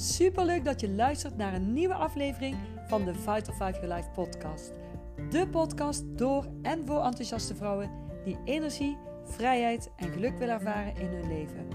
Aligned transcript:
Super 0.00 0.44
leuk 0.44 0.64
dat 0.64 0.80
je 0.80 0.90
luistert 0.90 1.36
naar 1.36 1.54
een 1.54 1.72
nieuwe 1.72 1.94
aflevering 1.94 2.56
van 2.86 3.04
de 3.04 3.14
Vital 3.14 3.54
5 3.54 3.80
Your 3.80 3.94
Life 3.94 4.10
podcast. 4.10 4.72
De 5.30 5.48
podcast 5.48 6.04
door 6.18 6.46
en 6.62 6.86
voor 6.86 7.04
enthousiaste 7.04 7.54
vrouwen 7.54 7.90
die 8.24 8.38
energie, 8.44 8.96
vrijheid 9.24 9.90
en 9.96 10.08
geluk 10.08 10.38
willen 10.38 10.54
ervaren 10.54 10.96
in 10.96 11.06
hun 11.06 11.28
leven. 11.28 11.68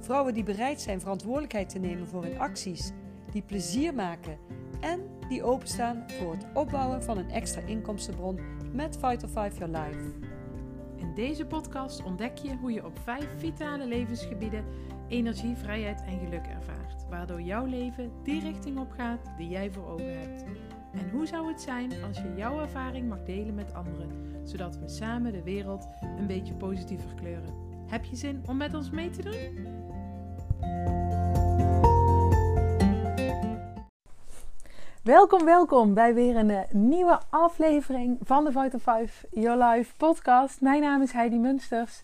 Vrouwen 0.00 0.34
die 0.34 0.42
bereid 0.42 0.80
zijn 0.80 1.00
verantwoordelijkheid 1.00 1.68
te 1.68 1.78
nemen 1.78 2.06
voor 2.06 2.22
hun 2.22 2.38
acties, 2.38 2.92
die 3.32 3.42
plezier 3.42 3.94
maken 3.94 4.38
en 4.80 5.00
die 5.28 5.42
openstaan 5.42 6.04
voor 6.06 6.32
het 6.32 6.46
opbouwen 6.54 7.02
van 7.02 7.18
een 7.18 7.30
extra 7.30 7.60
inkomstenbron 7.60 8.38
met 8.72 8.98
Vital 9.00 9.28
5 9.28 9.58
Your 9.58 9.78
Life. 9.78 10.12
In 10.96 11.14
deze 11.14 11.46
podcast 11.46 12.02
ontdek 12.02 12.38
je 12.38 12.56
hoe 12.56 12.72
je 12.72 12.84
op 12.84 12.98
vijf 12.98 13.28
vitale 13.38 13.86
levensgebieden 13.86 14.64
energie, 15.10 15.56
vrijheid 15.56 16.02
en 16.06 16.18
geluk 16.18 16.46
ervaart, 16.46 17.06
waardoor 17.08 17.40
jouw 17.40 17.64
leven 17.64 18.12
die 18.22 18.40
richting 18.40 18.78
op 18.78 18.90
gaat 18.90 19.32
die 19.36 19.48
jij 19.48 19.70
voor 19.70 19.86
ogen 19.86 20.18
hebt. 20.18 20.44
En 20.92 21.10
hoe 21.10 21.26
zou 21.26 21.48
het 21.48 21.60
zijn 21.60 21.92
als 22.08 22.16
je 22.16 22.34
jouw 22.36 22.60
ervaring 22.60 23.08
mag 23.08 23.22
delen 23.22 23.54
met 23.54 23.74
anderen, 23.74 24.10
zodat 24.44 24.78
we 24.78 24.88
samen 24.88 25.32
de 25.32 25.42
wereld 25.42 25.88
een 26.18 26.26
beetje 26.26 26.54
positiever 26.54 27.14
kleuren? 27.14 27.54
Heb 27.86 28.04
je 28.04 28.16
zin 28.16 28.42
om 28.48 28.56
met 28.56 28.74
ons 28.74 28.90
mee 28.90 29.10
te 29.10 29.22
doen? 29.22 29.78
Welkom, 35.02 35.44
welkom 35.44 35.94
bij 35.94 36.14
weer 36.14 36.36
een 36.36 36.50
eh, 36.50 36.70
nieuwe 36.70 37.20
aflevering 37.30 38.18
van 38.22 38.44
de 38.44 38.52
Vital 38.52 38.78
5 38.78 39.24
Your 39.30 39.64
Life 39.64 39.96
podcast. 39.96 40.60
Mijn 40.60 40.80
naam 40.80 41.02
is 41.02 41.12
Heidi 41.12 41.38
Munsters 41.38 42.02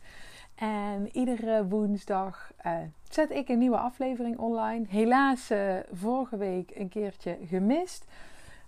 en 0.57 1.09
iedere 1.17 1.67
woensdag 1.67 2.53
uh, 2.67 2.73
zet 3.11 3.31
ik 3.31 3.49
een 3.49 3.59
nieuwe 3.59 3.79
aflevering 3.79 4.39
online. 4.39 4.85
Helaas 4.89 5.51
uh, 5.51 5.75
vorige 5.93 6.37
week 6.37 6.71
een 6.75 6.89
keertje 6.89 7.39
gemist. 7.47 8.05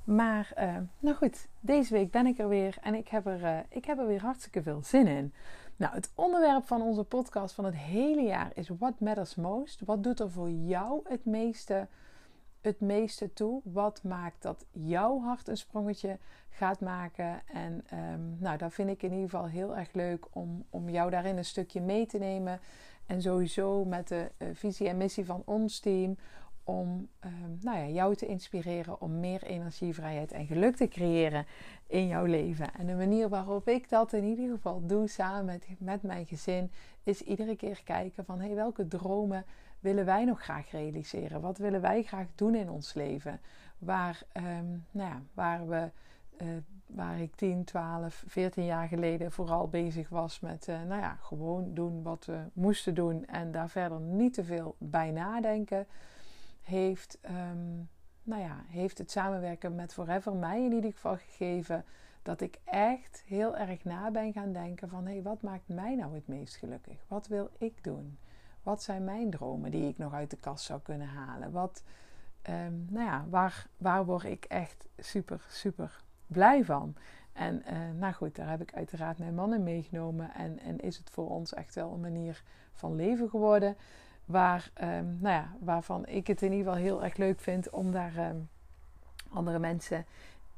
Maar 0.05 0.53
uh, 0.58 0.77
nou 0.98 1.17
goed, 1.17 1.48
deze 1.61 1.92
week 1.92 2.11
ben 2.11 2.27
ik 2.27 2.39
er 2.39 2.48
weer 2.48 2.77
en 2.83 2.95
ik 2.95 3.08
heb 3.08 3.27
er, 3.27 3.64
ik 3.69 3.84
heb 3.84 3.98
er 3.98 4.06
weer 4.06 4.20
hartstikke 4.20 4.62
veel 4.62 4.83
zin 4.83 5.06
in. 5.06 5.33
Nou, 5.77 5.95
het 5.95 6.11
onderwerp 6.14 6.67
van 6.67 6.83
onze 6.83 7.05
podcast 7.05 7.55
van 7.55 7.64
het 7.64 7.77
hele 7.77 8.23
jaar 8.23 8.50
is 8.55 8.69
What 8.78 9.00
Matters 9.00 9.34
Most. 9.34 9.80
Wat 9.84 10.02
doet 10.02 10.20
er 10.20 10.30
voor 10.30 10.50
jou 10.50 11.00
het 11.05 11.25
meeste 11.25 11.86
het 12.61 12.81
meeste 12.81 13.33
toe? 13.33 13.61
Wat 13.64 14.03
maakt 14.03 14.42
dat 14.42 14.67
jouw 14.70 15.20
hart 15.20 15.48
een 15.48 15.56
sprongetje 15.56 16.19
gaat 16.48 16.81
maken? 16.81 17.41
En 17.47 17.84
um, 18.12 18.37
nou, 18.39 18.59
dat 18.59 18.73
vind 18.73 18.91
ik 18.91 19.03
in 19.03 19.12
ieder 19.12 19.31
geval 19.31 19.47
heel 19.47 19.77
erg 19.77 19.92
leuk 19.92 20.27
om, 20.33 20.64
om 20.70 20.89
jou 20.89 21.11
daarin 21.11 21.36
een 21.36 21.45
stukje 21.45 21.81
mee 21.81 22.06
te 22.06 22.19
nemen. 22.19 22.61
En 23.06 23.23
sowieso 23.23 23.84
met 23.84 24.09
de 24.09 24.31
uh, 24.39 24.48
visie 24.53 24.89
en 24.89 24.97
missie 24.97 25.25
van 25.25 25.42
ons 25.45 25.81
team. 25.81 26.17
Om 26.64 27.09
um, 27.25 27.59
nou 27.61 27.79
ja, 27.79 27.86
jou 27.86 28.14
te 28.14 28.27
inspireren 28.27 29.01
om 29.01 29.20
meer 29.20 29.42
energie, 29.42 29.95
vrijheid 29.95 30.33
en 30.33 30.47
geluk 30.47 30.77
te 30.77 30.89
creëren 30.89 31.47
in 31.86 32.06
jouw 32.06 32.25
leven. 32.25 32.75
En 32.75 32.86
de 32.86 32.95
manier 32.95 33.29
waarop 33.29 33.69
ik 33.69 33.89
dat 33.89 34.12
in 34.12 34.25
ieder 34.25 34.48
geval 34.51 34.86
doe 34.86 35.09
samen 35.09 35.45
met, 35.45 35.67
met 35.79 36.03
mijn 36.03 36.27
gezin, 36.27 36.70
is 37.03 37.23
iedere 37.23 37.56
keer 37.56 37.83
kijken 37.84 38.25
van 38.25 38.41
hey, 38.41 38.55
welke 38.55 38.89
dromen 38.89 39.45
willen 39.80 40.04
wij 40.04 40.24
nog 40.24 40.42
graag 40.42 40.70
realiseren? 40.70 41.40
Wat 41.40 41.58
willen 41.58 41.80
wij 41.80 42.02
graag 42.02 42.26
doen 42.34 42.54
in 42.54 42.70
ons 42.70 42.94
leven? 42.94 43.40
Waar, 43.78 44.22
um, 44.36 44.84
nou 44.90 45.10
ja, 45.10 45.22
waar, 45.34 45.68
we, 45.68 45.90
uh, 46.42 46.48
waar 46.86 47.20
ik 47.20 47.34
10, 47.34 47.64
12, 47.64 48.24
14 48.26 48.64
jaar 48.64 48.88
geleden 48.88 49.32
vooral 49.32 49.68
bezig 49.68 50.08
was 50.08 50.40
met 50.40 50.68
uh, 50.68 50.82
nou 50.82 51.00
ja, 51.00 51.18
gewoon 51.20 51.74
doen 51.74 52.02
wat 52.02 52.24
we 52.24 52.38
moesten 52.52 52.94
doen 52.94 53.26
en 53.26 53.52
daar 53.52 53.68
verder 53.68 54.00
niet 54.00 54.34
te 54.34 54.44
veel 54.44 54.74
bij 54.78 55.10
nadenken, 55.10 55.86
heeft, 56.62 57.18
um, 57.24 57.88
nou 58.22 58.42
ja, 58.42 58.64
heeft 58.66 58.98
het 58.98 59.10
samenwerken 59.10 59.74
met 59.74 59.92
Forever 59.92 60.34
mij 60.34 60.64
in 60.64 60.72
ieder 60.72 60.92
geval 60.92 61.17
gegeven 61.17 61.84
dat 62.22 62.40
ik 62.40 62.58
echt 62.64 63.22
heel 63.27 63.56
erg 63.56 63.84
na 63.84 64.11
ben 64.11 64.33
gaan 64.33 64.52
denken 64.52 64.88
van 64.88 65.06
hé, 65.06 65.12
hey, 65.12 65.22
wat 65.22 65.42
maakt 65.42 65.68
mij 65.68 65.94
nou 65.94 66.14
het 66.14 66.28
meest 66.28 66.56
gelukkig? 66.56 67.05
Wat 67.06 67.27
wil 67.27 67.50
ik 67.58 67.84
doen? 67.84 68.18
Wat 68.68 68.83
zijn 68.83 69.05
mijn 69.05 69.30
dromen 69.30 69.70
die 69.70 69.89
ik 69.89 69.98
nog 69.98 70.12
uit 70.12 70.30
de 70.30 70.36
kast 70.36 70.64
zou 70.64 70.80
kunnen 70.80 71.06
halen? 71.06 71.51
Wat, 71.51 71.83
um, 72.48 72.86
nou 72.90 73.06
ja, 73.06 73.24
waar, 73.29 73.67
waar 73.77 74.05
word 74.05 74.24
ik 74.24 74.45
echt 74.45 74.86
super, 74.98 75.46
super 75.51 76.02
blij 76.27 76.64
van? 76.64 76.95
En 77.33 77.62
uh, 77.73 77.79
nou 77.98 78.12
goed, 78.12 78.36
daar 78.36 78.48
heb 78.48 78.61
ik 78.61 78.74
uiteraard 78.74 79.18
mijn 79.18 79.34
man 79.34 79.55
in 79.55 79.62
meegenomen. 79.62 80.34
En, 80.34 80.58
en 80.58 80.80
is 80.80 80.96
het 80.96 81.11
voor 81.11 81.29
ons 81.29 81.55
echt 81.55 81.74
wel 81.74 81.92
een 81.92 82.01
manier 82.01 82.42
van 82.73 82.95
leven 82.95 83.29
geworden. 83.29 83.77
Waar, 84.24 84.70
um, 84.83 85.18
nou 85.20 85.35
ja, 85.35 85.52
waarvan 85.61 86.06
ik 86.06 86.27
het 86.27 86.42
in 86.42 86.52
ieder 86.52 86.67
geval 86.67 86.83
heel 86.83 87.05
erg 87.05 87.17
leuk 87.17 87.40
vind 87.40 87.70
om 87.70 87.92
daar 87.92 88.29
um, 88.29 88.48
andere 89.29 89.58
mensen 89.58 90.05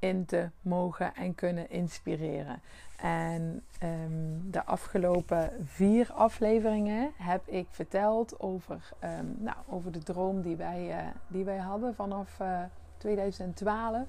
in 0.00 0.25
te 0.25 0.50
mogen 0.61 1.15
en 1.15 1.34
kunnen 1.34 1.71
inspireren. 1.71 2.62
En 2.97 3.65
um, 3.83 4.50
de 4.50 4.65
afgelopen 4.65 5.53
vier 5.65 6.12
afleveringen 6.12 7.12
heb 7.16 7.49
ik 7.49 7.66
verteld 7.71 8.41
over, 8.41 8.93
um, 9.05 9.37
nou, 9.39 9.56
over 9.69 9.93
de 9.93 10.03
droom 10.03 10.43
die 10.43 10.56
wij, 10.56 10.89
uh, 10.89 11.09
die 11.28 11.44
wij 11.44 11.59
hadden 11.59 11.94
vanaf 11.94 12.41
uh, 12.41 12.62
2012. 12.97 14.09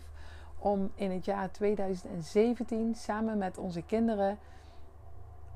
Om 0.58 0.92
in 0.96 1.12
het 1.12 1.26
jaar 1.26 1.52
2017 1.52 2.96
samen 2.96 3.38
met 3.38 3.58
onze 3.58 3.82
kinderen 3.82 4.38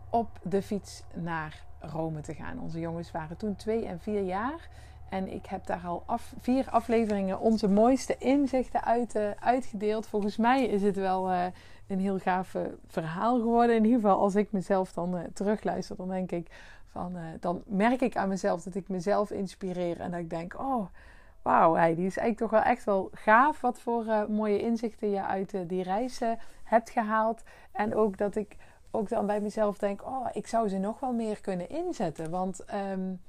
op 0.09 0.39
de 0.43 0.61
fiets 0.61 1.03
naar 1.13 1.63
Rome 1.79 2.21
te 2.21 2.33
gaan. 2.33 2.59
Onze 2.59 2.79
jongens 2.79 3.11
waren 3.11 3.37
toen 3.37 3.55
twee 3.55 3.85
en 3.85 3.99
vier 3.99 4.21
jaar. 4.21 4.69
En 5.09 5.33
ik 5.33 5.45
heb 5.45 5.65
daar 5.65 5.81
al 5.85 6.03
af, 6.05 6.33
vier 6.39 6.69
afleveringen 6.69 7.39
onze 7.39 7.69
mooiste 7.69 8.17
inzichten 8.17 8.83
uit, 8.83 9.15
uh, 9.15 9.29
uitgedeeld. 9.39 10.07
Volgens 10.07 10.37
mij 10.37 10.65
is 10.65 10.81
het 10.81 10.95
wel 10.95 11.31
uh, 11.31 11.45
een 11.87 11.99
heel 11.99 12.17
gaaf 12.17 12.55
verhaal 12.87 13.39
geworden. 13.39 13.75
In 13.75 13.83
ieder 13.83 13.99
geval, 13.99 14.19
als 14.19 14.35
ik 14.35 14.51
mezelf 14.51 14.93
dan 14.93 15.21
terugluister, 15.33 15.95
dan 15.95 16.09
denk 16.09 16.31
ik 16.31 16.47
van, 16.87 17.17
dan 17.39 17.63
merk 17.65 18.01
ik 18.01 18.17
aan 18.17 18.29
mezelf 18.29 18.63
dat 18.63 18.75
ik 18.75 18.89
mezelf 18.89 19.31
inspireer. 19.31 19.99
En 19.99 20.11
dat 20.11 20.19
ik 20.19 20.29
denk, 20.29 20.59
oh, 20.59 20.85
wauw, 21.41 21.73
die 21.73 22.05
is 22.05 22.17
eigenlijk 22.17 22.37
toch 22.37 22.49
wel 22.49 22.61
echt 22.61 22.83
wel 22.83 23.09
gaaf. 23.13 23.61
Wat 23.61 23.79
voor 23.79 24.05
mooie 24.29 24.59
inzichten 24.59 25.09
je 25.09 25.23
uit 25.23 25.55
die 25.67 25.83
reis 25.83 26.21
hebt 26.63 26.89
gehaald. 26.89 27.43
En 27.71 27.95
ook 27.95 28.17
dat 28.17 28.35
ik 28.35 28.57
ook 28.91 29.09
dan 29.09 29.25
bij 29.25 29.41
mezelf 29.41 29.77
denk, 29.77 30.05
oh, 30.05 30.27
ik 30.33 30.47
zou 30.47 30.69
ze 30.69 30.77
nog 30.77 30.99
wel 30.99 31.13
meer 31.13 31.41
kunnen 31.41 31.69
inzetten. 31.69 32.29
Want 32.29 32.65
um, 32.91 33.21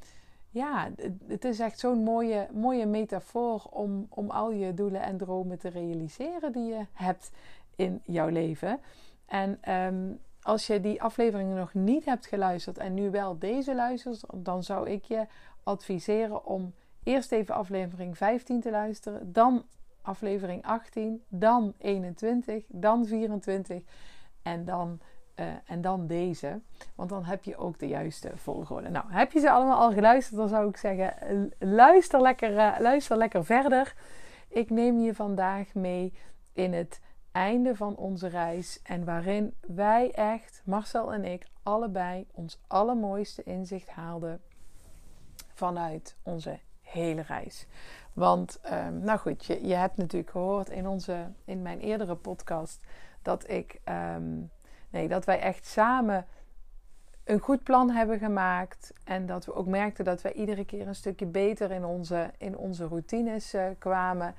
ja, 0.56 0.91
het 1.27 1.44
is 1.44 1.61
echt 1.61 1.78
zo'n 1.78 2.03
mooie, 2.03 2.49
mooie 2.53 2.87
metafoor 2.87 3.67
om, 3.71 4.06
om 4.09 4.31
al 4.31 4.50
je 4.50 4.75
doelen 4.75 5.03
en 5.03 5.17
dromen 5.17 5.59
te 5.59 5.69
realiseren 5.69 6.53
die 6.53 6.65
je 6.65 6.87
hebt 6.93 7.31
in 7.75 8.00
jouw 8.05 8.28
leven. 8.28 8.81
En 9.27 9.72
um, 9.72 10.21
als 10.43 10.66
je 10.66 10.81
die 10.81 11.03
afleveringen 11.03 11.56
nog 11.56 11.75
niet 11.75 12.05
hebt 12.05 12.27
geluisterd 12.27 12.78
en 12.78 12.95
nu 12.95 13.11
wel 13.11 13.39
deze 13.39 13.75
luistert, 13.75 14.25
dan 14.34 14.62
zou 14.62 14.91
ik 14.91 15.05
je 15.05 15.27
adviseren 15.62 16.47
om 16.47 16.75
eerst 17.03 17.33
even 17.33 17.55
aflevering 17.55 18.16
15 18.16 18.61
te 18.61 18.71
luisteren, 18.71 19.33
dan 19.33 19.65
aflevering 20.03 20.65
18, 20.65 21.22
dan 21.28 21.75
21, 21.78 22.65
dan 22.69 23.06
24 23.06 23.83
en 24.43 24.65
dan 24.65 25.00
uh, 25.36 25.47
en 25.66 25.80
dan 25.80 26.06
deze. 26.06 26.60
Want 26.94 27.08
dan 27.08 27.24
heb 27.24 27.44
je 27.44 27.56
ook 27.56 27.78
de 27.78 27.88
juiste 27.88 28.30
volgorde. 28.34 28.88
Nou, 28.88 29.04
heb 29.08 29.32
je 29.32 29.41
ze 29.41 29.50
allemaal 29.50 29.78
al 29.78 29.92
geluisterd? 29.92 30.36
Dan 30.36 30.48
zou 30.48 30.69
ik 30.69 30.76
zeggen, 30.76 31.52
luister 31.58 32.20
lekker, 32.20 32.52
uh, 32.52 32.76
luister 32.78 33.16
lekker 33.16 33.44
verder. 33.44 33.94
Ik 34.48 34.70
neem 34.70 34.98
je 34.98 35.14
vandaag 35.14 35.74
mee 35.74 36.12
in 36.52 36.72
het 36.72 37.00
einde 37.32 37.76
van 37.76 37.97
onze 37.97 38.26
reis. 38.26 38.80
En 38.82 39.04
waarin 39.04 39.54
wij 39.60 40.12
echt, 40.12 40.62
Marcel 40.64 41.12
en 41.12 41.24
ik, 41.24 41.47
allebei 41.62 42.26
ons 42.32 42.60
allermooiste 42.66 43.42
inzicht 43.42 43.88
haalden 43.88 44.41
vanuit 45.54 46.16
onze 46.22 46.59
hele 46.82 47.22
reis. 47.22 47.66
Want, 48.12 48.60
um, 48.72 48.98
nou 48.98 49.18
goed, 49.18 49.44
je, 49.44 49.66
je 49.66 49.74
hebt 49.74 49.97
natuurlijk 49.97 50.30
gehoord 50.30 50.71
in, 50.71 50.86
onze, 50.86 51.27
in 51.44 51.62
mijn 51.62 51.80
eerdere 51.80 52.15
podcast 52.15 52.80
dat 53.22 53.50
ik... 53.50 53.80
Um, 54.15 54.50
Nee, 54.97 55.09
dat 55.09 55.25
wij 55.25 55.41
echt 55.41 55.66
samen 55.66 56.27
een 57.25 57.39
goed 57.39 57.63
plan 57.63 57.91
hebben 57.91 58.19
gemaakt. 58.19 58.93
En 59.04 59.27
dat 59.27 59.45
we 59.45 59.54
ook 59.54 59.66
merkten 59.66 60.04
dat 60.04 60.22
wij 60.22 60.33
iedere 60.33 60.65
keer 60.65 60.87
een 60.87 60.95
stukje 60.95 61.27
beter 61.27 61.71
in 61.71 61.84
onze, 61.84 62.31
in 62.39 62.57
onze 62.57 62.87
routines 62.87 63.54
uh, 63.54 63.65
kwamen. 63.78 64.34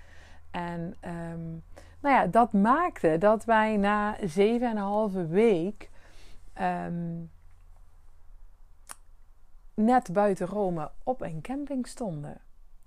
En 0.51 0.79
um, 1.05 1.63
nou 1.99 2.15
ja, 2.15 2.27
dat 2.27 2.53
maakte 2.53 3.17
dat 3.17 3.45
wij 3.45 3.77
na 3.77 4.17
zeven 4.23 4.69
en 4.69 4.77
een 4.77 4.83
halve 4.83 5.27
week 5.27 5.89
um, 6.61 7.31
net 9.73 10.13
buiten 10.13 10.47
Rome 10.47 10.91
op 11.03 11.21
een 11.21 11.41
camping 11.41 11.87
stonden. 11.87 12.41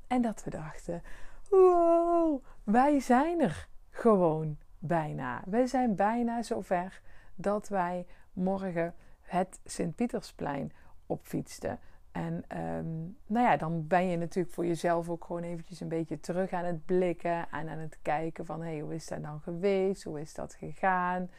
En 0.06 0.22
dat 0.22 0.44
we 0.44 0.50
dachten: 0.50 1.02
wow, 1.50 2.44
wij 2.64 3.00
zijn 3.00 3.40
er 3.40 3.68
gewoon 3.90 4.56
bijna. 4.78 5.42
Wij 5.46 5.66
zijn 5.66 5.94
bijna 5.94 6.42
zover 6.42 7.00
dat 7.40 7.68
wij 7.68 8.06
morgen 8.32 8.94
het 9.20 9.60
Sint-Pietersplein 9.64 10.72
opfietsten. 11.06 11.78
En 12.12 12.44
ehm, 12.48 12.98
nou 13.26 13.46
ja, 13.46 13.56
dan 13.56 13.86
ben 13.86 14.06
je 14.06 14.16
natuurlijk 14.16 14.54
voor 14.54 14.66
jezelf 14.66 15.08
ook 15.08 15.24
gewoon 15.24 15.42
eventjes 15.42 15.80
een 15.80 15.88
beetje 15.88 16.20
terug 16.20 16.52
aan 16.52 16.64
het 16.64 16.84
blikken 16.84 17.48
en 17.50 17.68
aan 17.68 17.78
het 17.78 17.98
kijken 18.02 18.46
van 18.46 18.60
hé, 18.62 18.70
hey, 18.70 18.80
hoe 18.80 18.94
is 18.94 19.06
dat 19.06 19.22
dan 19.22 19.40
geweest? 19.40 20.02
Hoe 20.02 20.20
is 20.20 20.34
dat 20.34 20.54
gegaan? 20.54 21.30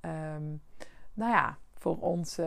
Ehm, 0.00 0.44
nou 1.14 1.32
ja, 1.32 1.58
voor 1.74 1.98
ons 1.98 2.38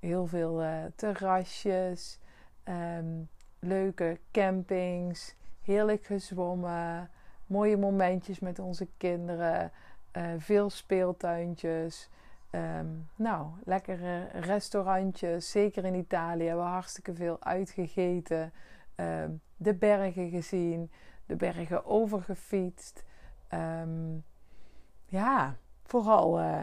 heel 0.00 0.26
veel 0.26 0.62
uh, 0.62 0.84
terrasjes, 0.94 2.18
um, 2.64 3.28
leuke 3.58 4.20
campings, 4.30 5.36
heerlijk 5.62 6.04
gezwommen, 6.04 7.10
mooie 7.46 7.76
momentjes 7.76 8.38
met 8.38 8.58
onze 8.58 8.88
kinderen, 8.96 9.72
uh, 10.16 10.24
veel 10.38 10.70
speeltuintjes. 10.70 12.08
Um, 12.52 13.08
nou, 13.16 13.46
lekkere 13.64 14.28
restaurantjes, 14.32 15.50
zeker 15.50 15.84
in 15.84 15.94
Italië. 15.94 16.44
hebben 16.44 16.64
We 16.64 16.70
hartstikke 16.70 17.14
veel 17.14 17.36
uitgegeten. 17.40 18.52
Um, 18.96 19.40
de 19.56 19.74
bergen 19.74 20.30
gezien, 20.30 20.90
de 21.26 21.36
bergen 21.36 21.86
overgefietst. 21.86 23.04
Um, 23.54 24.24
ja, 25.06 25.56
vooral 25.82 26.40
uh, 26.40 26.58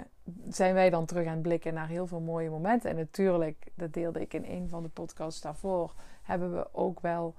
zijn 0.50 0.74
wij 0.74 0.90
dan 0.90 1.06
terug 1.06 1.28
aan 1.28 1.34
het 1.34 1.42
blikken 1.42 1.74
naar 1.74 1.88
heel 1.88 2.08
veel 2.08 2.22
mooie 2.22 2.50
momenten. 2.50 2.90
En 2.90 2.96
natuurlijk, 2.96 3.68
dat 3.76 3.94
deelde 3.94 4.22
ik 4.22 4.34
in 4.34 4.46
een 4.46 4.70
van 4.70 4.84
de 4.84 4.90
podcasts 4.90 5.42
daarvoor, 5.42 5.94
hebben 6.22 6.54
we 6.54 6.68
ook 6.72 7.00
wel 7.00 7.36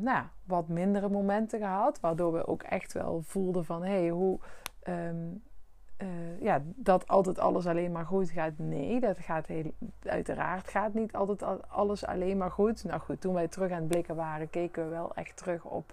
nou, 0.00 0.24
wat 0.44 0.68
mindere 0.68 1.08
momenten 1.08 1.58
gehad. 1.58 2.00
Waardoor 2.00 2.32
we 2.32 2.46
ook 2.46 2.62
echt 2.62 2.92
wel 2.92 3.22
voelden 3.22 3.64
van, 3.64 3.82
hé, 3.82 4.00
hey, 4.00 4.08
hoe 4.08 4.40
uh, 6.02 6.42
ja, 6.42 6.62
dat 6.64 7.08
altijd 7.08 7.38
alles 7.38 7.66
alleen 7.66 7.92
maar 7.92 8.06
goed 8.06 8.30
gaat. 8.30 8.52
Nee, 8.56 9.00
dat 9.00 9.18
gaat 9.18 9.46
heel, 9.46 9.72
uiteraard 10.02 10.68
gaat 10.68 10.94
niet 10.94 11.14
altijd 11.14 11.68
alles 11.68 12.06
alleen 12.06 12.36
maar 12.36 12.50
goed. 12.50 12.84
Nou 12.84 13.00
goed, 13.00 13.20
toen 13.20 13.34
wij 13.34 13.48
terug 13.48 13.70
aan 13.70 13.78
het 13.78 13.88
blikken 13.88 14.16
waren, 14.16 14.50
keken 14.50 14.84
we 14.84 14.90
wel 14.90 15.14
echt 15.14 15.36
terug 15.36 15.64
op, 15.64 15.92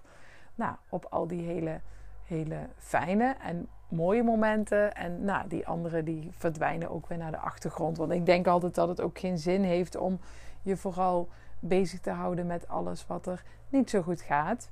nou, 0.54 0.74
op 0.88 1.06
al 1.10 1.26
die 1.26 1.42
hele, 1.42 1.80
hele 2.24 2.58
fijne 2.76 3.36
en 3.42 3.68
mooie 3.88 4.22
momenten. 4.22 4.94
En 4.94 5.24
nou, 5.24 5.48
die 5.48 5.66
andere 5.66 6.02
die 6.02 6.28
verdwijnen 6.32 6.90
ook 6.90 7.06
weer 7.06 7.18
naar 7.18 7.30
de 7.30 7.38
achtergrond. 7.38 7.96
Want 7.96 8.12
ik 8.12 8.26
denk 8.26 8.46
altijd 8.46 8.74
dat 8.74 8.88
het 8.88 9.00
ook 9.00 9.18
geen 9.18 9.38
zin 9.38 9.62
heeft 9.62 9.96
om 9.96 10.18
je 10.62 10.76
vooral 10.76 11.28
bezig 11.60 12.00
te 12.00 12.10
houden 12.10 12.46
met 12.46 12.68
alles 12.68 13.06
wat 13.06 13.26
er 13.26 13.42
niet 13.68 13.90
zo 13.90 14.02
goed 14.02 14.20
gaat. 14.20 14.70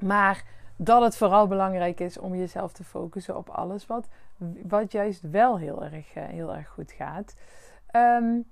Maar 0.00 0.44
dat 0.76 1.02
het 1.02 1.16
vooral 1.16 1.46
belangrijk 1.46 2.00
is 2.00 2.18
om 2.18 2.34
jezelf 2.34 2.72
te 2.72 2.84
focussen 2.84 3.36
op 3.36 3.48
alles 3.48 3.86
wat 3.86 4.08
wat 4.62 4.92
juist 4.92 5.30
wel 5.30 5.58
heel 5.58 5.84
erg, 5.84 6.14
eh, 6.14 6.24
heel 6.24 6.54
erg 6.54 6.68
goed 6.68 6.92
gaat. 6.92 7.34
Um, 7.92 8.44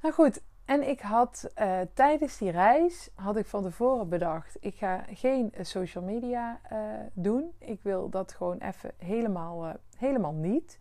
nou 0.00 0.14
goed, 0.14 0.40
en 0.64 0.88
ik 0.88 1.00
had 1.00 1.50
uh, 1.58 1.80
tijdens 1.94 2.38
die 2.38 2.50
reis, 2.50 3.10
had 3.14 3.36
ik 3.36 3.46
van 3.46 3.62
tevoren 3.62 4.08
bedacht, 4.08 4.56
ik 4.60 4.74
ga 4.74 5.04
geen 5.12 5.52
social 5.60 6.04
media 6.04 6.60
doen. 7.12 7.52
Ik 7.58 7.82
wil 7.82 8.08
dat 8.08 8.32
gewoon 8.32 8.58
even 8.58 8.90
helemaal, 8.96 9.72
helemaal 9.96 10.32
niet. 10.32 10.78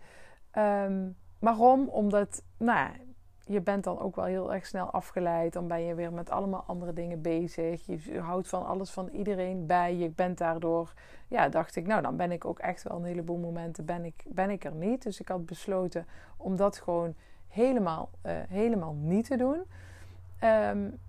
Um, 0.57 1.15
waarom? 1.39 1.87
Omdat, 1.87 2.43
nou 2.57 2.89
je 3.47 3.61
bent 3.61 3.83
dan 3.83 3.99
ook 3.99 4.15
wel 4.15 4.25
heel 4.25 4.53
erg 4.53 4.65
snel 4.65 4.91
afgeleid. 4.91 5.53
Dan 5.53 5.67
ben 5.67 5.81
je 5.81 5.95
weer 5.95 6.13
met 6.13 6.29
allemaal 6.29 6.63
andere 6.67 6.93
dingen 6.93 7.21
bezig. 7.21 7.85
Je 7.85 8.19
houdt 8.19 8.47
van 8.47 8.65
alles 8.65 8.89
van 8.89 9.07
iedereen 9.07 9.65
bij. 9.65 9.95
Je 9.95 10.09
bent 10.09 10.37
daardoor, 10.37 10.93
ja, 11.27 11.49
dacht 11.49 11.75
ik, 11.75 11.87
nou, 11.87 12.01
dan 12.01 12.15
ben 12.17 12.31
ik 12.31 12.45
ook 12.45 12.59
echt 12.59 12.83
wel 12.83 12.97
een 12.97 13.03
heleboel 13.03 13.37
momenten 13.37 13.85
ben 13.85 14.05
ik, 14.05 14.23
ben 14.27 14.49
ik 14.49 14.63
er 14.63 14.75
niet. 14.75 15.03
Dus 15.03 15.19
ik 15.19 15.27
had 15.27 15.45
besloten 15.45 16.05
om 16.37 16.55
dat 16.55 16.77
gewoon 16.77 17.15
helemaal, 17.47 18.09
uh, 18.25 18.31
helemaal 18.49 18.93
niet 18.93 19.25
te 19.25 19.37
doen. 19.37 19.63
Um, 20.43 20.99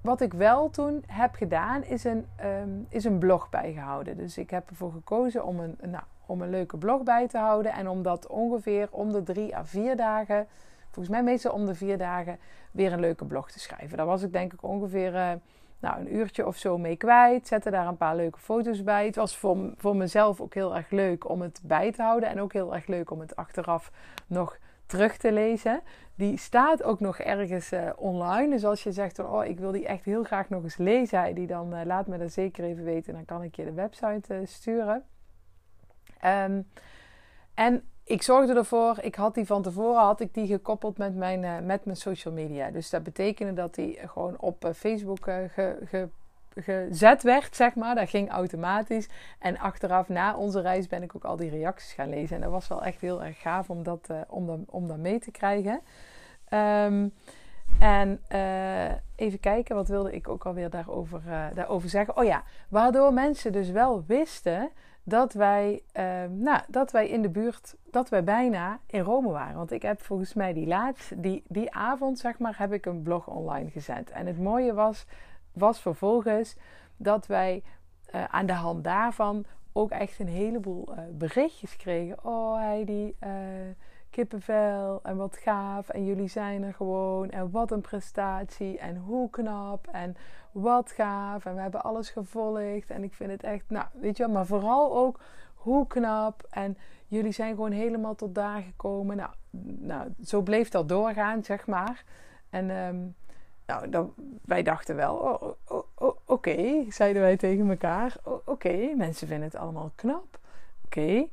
wat 0.00 0.20
ik 0.20 0.32
wel 0.32 0.70
toen 0.70 1.04
heb 1.06 1.34
gedaan, 1.34 1.84
is 1.84 2.04
een, 2.04 2.26
um, 2.44 2.86
is 2.88 3.04
een 3.04 3.18
blog 3.18 3.50
bijgehouden. 3.50 4.16
Dus 4.16 4.38
ik 4.38 4.50
heb 4.50 4.70
ervoor 4.70 4.92
gekozen 4.92 5.44
om 5.44 5.60
een, 5.60 5.76
nou, 5.82 6.04
om 6.26 6.42
een 6.42 6.50
leuke 6.50 6.76
blog 6.76 7.02
bij 7.02 7.28
te 7.28 7.38
houden. 7.38 7.72
En 7.72 7.88
om 7.88 8.02
dat 8.02 8.26
ongeveer 8.26 8.88
om 8.90 9.12
de 9.12 9.22
drie 9.22 9.56
à 9.56 9.64
vier 9.64 9.96
dagen 9.96 10.46
volgens 10.94 11.14
mij 11.14 11.24
meestal 11.24 11.52
om 11.52 11.66
de 11.66 11.74
vier 11.74 11.98
dagen 11.98 12.38
weer 12.70 12.92
een 12.92 13.00
leuke 13.00 13.24
blog 13.24 13.50
te 13.50 13.60
schrijven. 13.60 13.96
Daar 13.96 14.06
was 14.06 14.22
ik 14.22 14.32
denk 14.32 14.52
ik 14.52 14.62
ongeveer 14.62 15.14
uh, 15.14 15.32
nou, 15.78 16.00
een 16.00 16.14
uurtje 16.14 16.46
of 16.46 16.56
zo 16.56 16.78
mee 16.78 16.96
kwijt. 16.96 17.46
Zette 17.46 17.70
daar 17.70 17.86
een 17.86 17.96
paar 17.96 18.16
leuke 18.16 18.38
foto's 18.38 18.82
bij. 18.82 19.06
Het 19.06 19.16
was 19.16 19.36
voor, 19.36 19.72
voor 19.76 19.96
mezelf 19.96 20.40
ook 20.40 20.54
heel 20.54 20.76
erg 20.76 20.90
leuk 20.90 21.28
om 21.28 21.42
het 21.42 21.60
bij 21.64 21.92
te 21.92 22.02
houden. 22.02 22.28
En 22.28 22.40
ook 22.40 22.52
heel 22.52 22.74
erg 22.74 22.86
leuk 22.86 23.10
om 23.10 23.20
het 23.20 23.36
achteraf 23.36 23.90
nog 24.26 24.58
terug 24.86 25.16
te 25.16 25.32
lezen. 25.32 25.80
Die 26.14 26.38
staat 26.38 26.82
ook 26.82 27.00
nog 27.00 27.18
ergens 27.18 27.72
uh, 27.72 27.90
online. 27.96 28.50
Dus 28.50 28.64
als 28.64 28.82
je 28.82 28.92
zegt, 28.92 29.18
oh, 29.18 29.44
ik 29.44 29.58
wil 29.58 29.72
die 29.72 29.86
echt 29.86 30.04
heel 30.04 30.24
graag 30.24 30.48
nog 30.48 30.62
eens 30.62 30.76
lezen, 30.76 31.34
die 31.34 31.46
dan 31.46 31.74
uh, 31.74 31.80
laat 31.84 32.06
me 32.06 32.18
dat 32.18 32.32
zeker 32.32 32.64
even 32.64 32.84
weten. 32.84 33.12
Dan 33.12 33.24
kan 33.24 33.42
ik 33.42 33.56
je 33.56 33.64
de 33.64 33.72
website 33.72 34.42
sturen. 34.44 35.04
Um, 36.24 36.68
en 37.54 37.88
ik 38.04 38.22
zorgde 38.22 38.54
ervoor, 38.54 38.98
ik 39.00 39.14
had 39.14 39.34
die 39.34 39.46
van 39.46 39.62
tevoren 39.62 40.02
had 40.02 40.20
ik 40.20 40.34
die 40.34 40.46
gekoppeld 40.46 40.98
met 40.98 41.14
mijn, 41.14 41.42
uh, 41.42 41.58
met 41.58 41.84
mijn 41.84 41.96
social 41.96 42.34
media. 42.34 42.70
Dus 42.70 42.90
dat 42.90 43.02
betekende 43.02 43.52
dat 43.52 43.74
die 43.74 43.98
gewoon 44.06 44.38
op 44.38 44.64
uh, 44.64 44.70
Facebook 44.72 45.26
uh, 45.26 45.36
ge, 45.48 45.78
ge, 45.84 46.08
gezet 46.54 47.22
werd, 47.22 47.56
zeg 47.56 47.74
maar. 47.74 47.94
Dat 47.94 48.08
ging 48.08 48.30
automatisch. 48.30 49.08
En 49.38 49.58
achteraf, 49.58 50.08
na 50.08 50.36
onze 50.36 50.60
reis, 50.60 50.86
ben 50.86 51.02
ik 51.02 51.16
ook 51.16 51.24
al 51.24 51.36
die 51.36 51.50
reacties 51.50 51.92
gaan 51.92 52.08
lezen. 52.08 52.36
En 52.36 52.42
dat 52.42 52.50
was 52.50 52.68
wel 52.68 52.84
echt 52.84 53.00
heel 53.00 53.22
erg 53.22 53.40
gaaf 53.40 53.70
om 53.70 53.82
dat, 53.82 54.08
om 54.28 54.46
dat, 54.46 54.58
om 54.66 54.88
dat 54.88 54.98
mee 54.98 55.18
te 55.18 55.30
krijgen. 55.30 55.80
Um, 56.50 57.12
en 57.78 58.20
even 59.16 59.40
kijken, 59.40 59.74
wat 59.74 59.88
wilde 59.88 60.12
ik 60.12 60.28
ook 60.28 60.46
alweer 60.46 60.70
daarover, 60.70 61.22
daarover 61.54 61.88
zeggen? 61.88 62.16
Oh 62.16 62.24
ja, 62.24 62.42
waardoor 62.68 63.12
mensen 63.12 63.52
dus 63.52 63.70
wel 63.70 64.04
wisten 64.06 64.70
dat 65.04 65.32
wij, 65.32 65.82
uh, 65.96 66.02
nou, 66.30 66.60
dat 66.68 66.90
wij 66.90 67.08
in 67.08 67.22
de 67.22 67.28
buurt, 67.28 67.76
dat 67.90 68.08
wij 68.08 68.24
bijna 68.24 68.78
in 68.86 69.00
Rome 69.00 69.30
waren. 69.30 69.56
Want 69.56 69.72
ik 69.72 69.82
heb 69.82 70.02
volgens 70.02 70.34
mij 70.34 70.52
die 70.52 70.66
laatste, 70.66 71.20
die, 71.20 71.42
die 71.48 71.74
avond, 71.74 72.18
zeg 72.18 72.38
maar, 72.38 72.58
heb 72.58 72.72
ik 72.72 72.86
een 72.86 73.02
blog 73.02 73.26
online 73.26 73.70
gezet. 73.70 74.10
En 74.10 74.26
het 74.26 74.38
mooie 74.38 74.74
was, 74.74 75.06
was 75.52 75.80
vervolgens 75.80 76.56
dat 76.96 77.26
wij 77.26 77.62
uh, 78.14 78.24
aan 78.24 78.46
de 78.46 78.52
hand 78.52 78.84
daarvan 78.84 79.44
ook 79.72 79.90
echt 79.90 80.18
een 80.18 80.28
heleboel 80.28 80.88
uh, 80.90 80.98
berichtjes 81.12 81.76
kregen. 81.76 82.24
Oh 82.24 82.56
Heidi, 82.56 83.14
kippenvel 84.14 85.00
en 85.02 85.16
wat 85.16 85.36
gaaf 85.36 85.88
en 85.88 86.04
jullie 86.04 86.28
zijn 86.28 86.62
er 86.62 86.74
gewoon 86.74 87.30
en 87.30 87.50
wat 87.50 87.70
een 87.70 87.80
prestatie 87.80 88.78
en 88.78 88.96
hoe 88.96 89.30
knap 89.30 89.88
en 89.92 90.16
wat 90.52 90.90
gaaf 90.90 91.44
en 91.44 91.54
we 91.54 91.60
hebben 91.60 91.82
alles 91.82 92.10
gevolgd 92.10 92.90
en 92.90 93.02
ik 93.02 93.14
vind 93.14 93.30
het 93.30 93.42
echt, 93.42 93.64
nou 93.68 93.86
weet 93.92 94.16
je 94.16 94.24
wel, 94.24 94.32
maar 94.32 94.46
vooral 94.46 94.96
ook 94.96 95.20
hoe 95.54 95.86
knap 95.86 96.46
en 96.50 96.78
jullie 97.06 97.32
zijn 97.32 97.54
gewoon 97.54 97.72
helemaal 97.72 98.14
tot 98.14 98.34
daar 98.34 98.62
gekomen. 98.62 99.16
Nou, 99.16 99.30
nou 99.80 100.08
zo 100.24 100.42
bleef 100.42 100.68
dat 100.68 100.88
doorgaan, 100.88 101.44
zeg 101.44 101.66
maar. 101.66 102.04
En 102.50 102.70
um, 102.70 103.14
nou, 103.66 103.88
dan, 103.88 104.14
wij 104.44 104.62
dachten 104.62 104.96
wel, 104.96 105.16
oh, 105.16 105.42
oh, 105.42 105.56
oh, 105.64 105.84
oh 105.94 106.16
oké, 106.26 106.84
zeiden 106.88 107.22
wij 107.22 107.36
tegen 107.36 107.70
elkaar. 107.70 108.16
oké, 108.44 108.94
mensen 108.96 109.26
vinden 109.26 109.46
het 109.46 109.56
allemaal 109.56 109.92
knap. 109.94 110.38
Oké, 110.84 111.00
okay, 111.00 111.30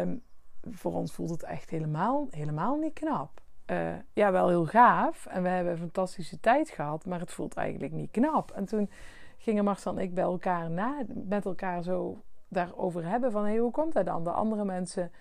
um, 0.00 0.22
voor 0.70 0.92
ons 0.92 1.12
voelt 1.12 1.30
het 1.30 1.42
echt 1.42 1.70
helemaal, 1.70 2.26
helemaal 2.30 2.76
niet 2.76 2.92
knap. 2.92 3.42
Uh, 3.70 3.92
ja, 4.12 4.32
wel 4.32 4.48
heel 4.48 4.66
gaaf. 4.66 5.26
En 5.26 5.42
we 5.42 5.48
hebben 5.48 5.72
een 5.72 5.78
fantastische 5.78 6.40
tijd 6.40 6.68
gehad, 6.68 7.06
maar 7.06 7.20
het 7.20 7.32
voelt 7.32 7.54
eigenlijk 7.54 7.92
niet 7.92 8.10
knap. 8.10 8.50
En 8.50 8.64
toen 8.64 8.90
gingen 9.36 9.64
Marcel 9.64 9.92
en 9.92 10.02
ik 10.02 10.14
bij 10.14 10.24
elkaar 10.24 10.70
na, 10.70 11.02
met 11.14 11.44
elkaar 11.44 11.82
zo 11.82 12.22
daarover 12.48 13.08
hebben 13.08 13.32
van 13.32 13.44
hey, 13.44 13.56
hoe 13.56 13.70
komt 13.70 13.92
dat 13.92 14.06
dan? 14.06 14.24
De 14.24 14.30
andere 14.30 14.64
mensen 14.64 15.12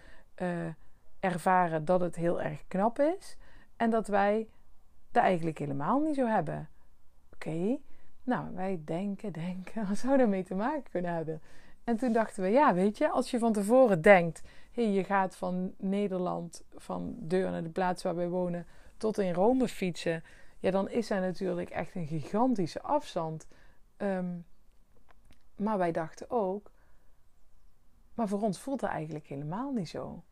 uh, 0.41 0.49
ervaren 1.19 1.85
dat 1.85 1.99
het 1.99 2.15
heel 2.15 2.41
erg 2.41 2.67
knap 2.67 2.99
is 2.99 3.37
en 3.75 3.89
dat 3.89 4.07
wij 4.07 4.47
dat 5.11 5.23
eigenlijk 5.23 5.57
helemaal 5.57 5.99
niet 5.99 6.15
zo 6.15 6.27
hebben. 6.27 6.69
Oké, 7.33 7.77
nou 8.23 8.55
wij 8.55 8.81
denken, 8.85 9.31
denken, 9.45 9.87
wat 9.87 9.97
zou 9.97 10.17
daarmee 10.17 10.43
te 10.43 10.55
maken 10.55 10.91
kunnen 10.91 11.13
hebben? 11.13 11.41
En 11.83 11.97
toen 11.97 12.11
dachten 12.11 12.43
we, 12.43 12.49
ja, 12.49 12.73
weet 12.73 12.97
je, 12.97 13.09
als 13.09 13.31
je 13.31 13.39
van 13.39 13.53
tevoren 13.53 14.01
denkt, 14.01 14.41
hey, 14.73 14.91
je 14.91 15.03
gaat 15.03 15.35
van 15.35 15.73
Nederland, 15.77 16.63
van 16.75 17.15
deur 17.19 17.51
naar 17.51 17.63
de 17.63 17.69
plaats 17.69 18.03
waar 18.03 18.15
wij 18.15 18.29
wonen, 18.29 18.67
tot 18.97 19.17
in 19.17 19.33
Rome 19.33 19.67
fietsen, 19.67 20.23
ja, 20.59 20.71
dan 20.71 20.89
is 20.89 21.09
er 21.09 21.21
natuurlijk 21.21 21.69
echt 21.69 21.95
een 21.95 22.07
gigantische 22.07 22.81
afstand. 22.81 23.47
Um, 23.97 24.45
maar 25.55 25.77
wij 25.77 25.91
dachten 25.91 26.29
ook, 26.29 26.71
maar 28.13 28.27
voor 28.27 28.41
ons 28.41 28.59
voelt 28.59 28.79
dat 28.79 28.89
eigenlijk 28.89 29.27
helemaal 29.27 29.71
niet 29.71 29.89
zo. 29.89 30.23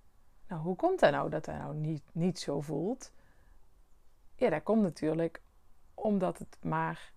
Nou, 0.48 0.62
hoe 0.62 0.76
komt 0.76 1.00
dat 1.00 1.12
nou 1.12 1.30
dat 1.30 1.46
dat 1.46 1.56
nou 1.56 1.76
niet, 1.76 2.04
niet 2.12 2.40
zo 2.40 2.62
voelt? 2.62 3.12
Ja, 4.36 4.50
dat 4.50 4.64
komt 4.64 4.82
natuurlijk 4.82 5.42
omdat 5.94 6.38
het 6.38 6.58
maar 6.62 7.14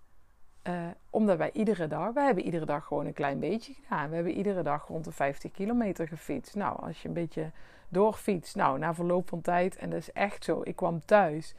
uh, 0.69 0.87
omdat 1.11 1.39
wij 1.39 1.51
iedere 1.53 1.87
dag, 1.87 2.13
wij 2.13 2.25
hebben 2.25 2.45
iedere 2.45 2.65
dag 2.67 2.85
gewoon 2.85 3.07
een 3.07 3.13
klein 3.13 3.39
beetje 3.39 3.75
gedaan. 3.75 4.09
We 4.09 4.15
hebben 4.15 4.33
iedere 4.33 4.63
dag 4.63 4.87
rond 4.87 5.05
de 5.05 5.13
50 5.13 5.51
kilometer 5.51 6.09
gefietst. 6.09 6.55
Nou, 6.55 6.83
als 6.83 7.03
je 7.03 7.09
een 7.09 7.15
beetje 7.15 7.51
doorfietst, 7.89 8.57
nou, 8.57 8.79
na 8.79 8.95
verloop 8.95 9.29
van 9.29 9.41
tijd, 9.41 9.77
en 9.77 9.91
dat 9.91 9.99
is 9.99 10.13
echt 10.13 10.45
zo, 10.45 10.61
ik 10.65 10.77
kwam 10.77 11.05
thuis 11.05 11.55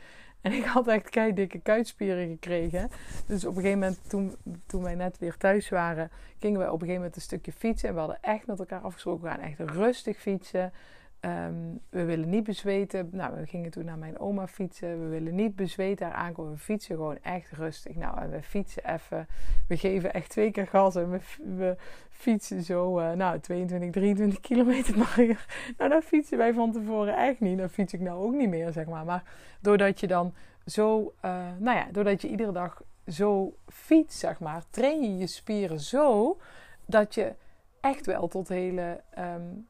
En 0.46 0.52
ik 0.52 0.66
had 0.66 0.88
echt 0.88 1.10
kei 1.10 1.34
dikke 1.34 1.60
kuitspieren 1.60 2.28
gekregen. 2.28 2.90
Dus 3.26 3.46
op 3.46 3.56
een 3.56 3.62
gegeven 3.62 3.80
moment, 3.80 4.10
toen, 4.10 4.36
toen 4.66 4.84
wij 4.84 4.96
net 4.96 5.18
weer 5.18 5.38
thuis 5.38 5.70
waren, 5.70 6.12
gingen 6.40 6.60
we 6.60 6.66
op 6.66 6.72
een 6.72 6.80
gegeven 6.80 6.96
moment 6.96 7.16
een 7.16 7.22
stukje 7.22 7.52
fietsen. 7.52 7.88
En 7.90 7.94
we 7.94 8.00
hadden 8.00 8.22
echt 8.22 8.48
met 8.48 8.60
elkaar 8.60 8.82
afgesproken, 8.82 9.24
we 9.24 9.30
gaan 9.30 9.40
echt 9.40 9.60
rustig 9.60 10.18
fietsen. 10.18 10.74
Ehm, 11.20 11.54
we 11.90 12.04
willen 12.04 12.30
niet 12.30 12.44
bezweten. 12.44 13.10
Nou, 13.12 13.36
we 13.36 13.46
gingen 13.46 13.72
toen 13.72 13.86
naar 13.86 13.98
mijn 13.98 14.20
oma 14.20 14.48
fietsen. 14.48 15.02
We 15.02 15.08
willen 15.08 15.36
niet 15.36 15.56
bezweten 15.56 16.08
daar 16.08 16.16
aankomen. 16.16 16.52
We 16.52 16.58
fietsen 16.58 16.96
gewoon 16.96 17.18
echt 17.22 17.52
rustig. 17.52 17.96
Nou, 17.96 18.20
en 18.20 18.30
we 18.30 18.42
fietsen 18.42 18.94
even. 18.94 19.28
We 19.68 19.78
geven 19.78 20.14
echt 20.14 20.30
twee 20.30 20.52
keer 20.52 20.68
gas. 20.68 20.96
En 20.96 21.22
we, 21.58 21.78
fietsen 22.10 22.64
zo, 22.64 23.00
uh, 23.00 23.12
nou, 23.12 23.40
22, 23.40 23.92
23 23.92 24.40
kilometer 24.40 24.94
per 24.94 25.24
uur. 25.26 25.46
Nou, 25.78 25.90
dat 25.90 26.04
fietsen 26.04 26.38
wij 26.38 26.54
van 26.54 26.72
tevoren 26.72 27.18
echt 27.18 27.40
niet. 27.40 27.58
Dat 27.58 27.72
fiets 27.72 27.94
ik 27.94 28.00
nou 28.00 28.26
ook 28.26 28.34
niet 28.34 28.50
meer, 28.50 28.72
zeg 28.72 28.86
maar. 28.86 29.06
Maar 29.06 29.24
doordat 29.62 30.00
je 30.00 30.08
dan 30.08 30.34
zo, 30.66 31.14
uh, 31.26 31.38
nou 31.58 31.78
ja, 31.78 31.88
doordat 31.92 32.22
je 32.22 32.28
iedere 32.28 32.52
dag 32.52 32.82
zo 33.08 33.56
fietst, 33.68 34.20
zeg 34.20 34.40
maar, 34.40 34.64
train 34.70 35.02
je 35.02 35.18
je 35.18 35.28
spieren 35.28 35.80
zo 35.80 36.38
dat 36.86 37.16
je 37.16 37.34
echt 37.82 38.06
wel 38.06 38.28
tot 38.28 38.48
hele. 38.48 39.02
Um, 39.20 39.68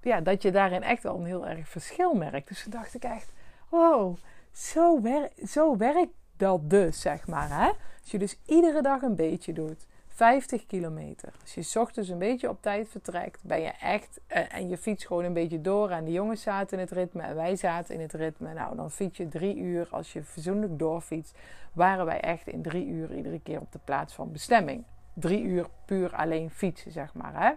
ja, 0.00 0.20
dat 0.20 0.42
je 0.42 0.50
daarin 0.50 0.82
echt 0.82 1.02
wel 1.02 1.16
een 1.16 1.24
heel 1.24 1.46
erg 1.46 1.68
verschil 1.68 2.14
merkt. 2.14 2.48
Dus 2.48 2.62
toen 2.62 2.72
dacht 2.72 2.94
ik 2.94 3.04
echt, 3.04 3.32
wow, 3.68 4.16
zo, 4.52 5.00
zo 5.46 5.76
werkt 5.76 6.12
dat 6.36 6.70
dus, 6.70 7.00
zeg 7.00 7.26
maar. 7.26 7.48
Hè? 7.48 7.68
Als 8.00 8.10
je 8.10 8.18
dus 8.18 8.38
iedere 8.46 8.82
dag 8.82 9.02
een 9.02 9.16
beetje 9.16 9.52
doet, 9.52 9.86
50 10.18 10.66
kilometer. 10.66 11.32
Als 11.40 11.54
je 11.54 11.80
ochtends 11.80 12.08
een 12.08 12.18
beetje 12.18 12.48
op 12.48 12.62
tijd 12.62 12.88
vertrekt, 12.88 13.42
ben 13.42 13.60
je 13.60 13.72
echt, 13.80 14.20
uh, 14.28 14.54
en 14.54 14.68
je 14.68 14.78
fietst 14.78 15.06
gewoon 15.06 15.24
een 15.24 15.32
beetje 15.32 15.60
door. 15.60 15.90
En 15.90 16.04
de 16.04 16.12
jongens 16.12 16.42
zaten 16.42 16.78
in 16.78 16.84
het 16.84 16.92
ritme 16.92 17.22
en 17.22 17.34
wij 17.34 17.56
zaten 17.56 17.94
in 17.94 18.00
het 18.00 18.12
ritme. 18.12 18.52
Nou, 18.52 18.76
dan 18.76 18.90
fiets 18.90 19.16
je 19.16 19.28
drie 19.28 19.56
uur. 19.56 19.88
Als 19.90 20.12
je 20.12 20.22
verzoenlijk 20.22 20.78
doorfietst, 20.78 21.38
waren 21.72 22.04
wij 22.04 22.20
echt 22.20 22.46
in 22.46 22.62
drie 22.62 22.86
uur 22.86 23.14
iedere 23.14 23.40
keer 23.40 23.60
op 23.60 23.72
de 23.72 23.80
plaats 23.84 24.14
van 24.14 24.32
bestemming. 24.32 24.84
Drie 25.14 25.42
uur 25.42 25.66
puur 25.84 26.14
alleen 26.14 26.50
fietsen, 26.50 26.92
zeg 26.92 27.14
maar. 27.14 27.42
Hè? 27.42 27.52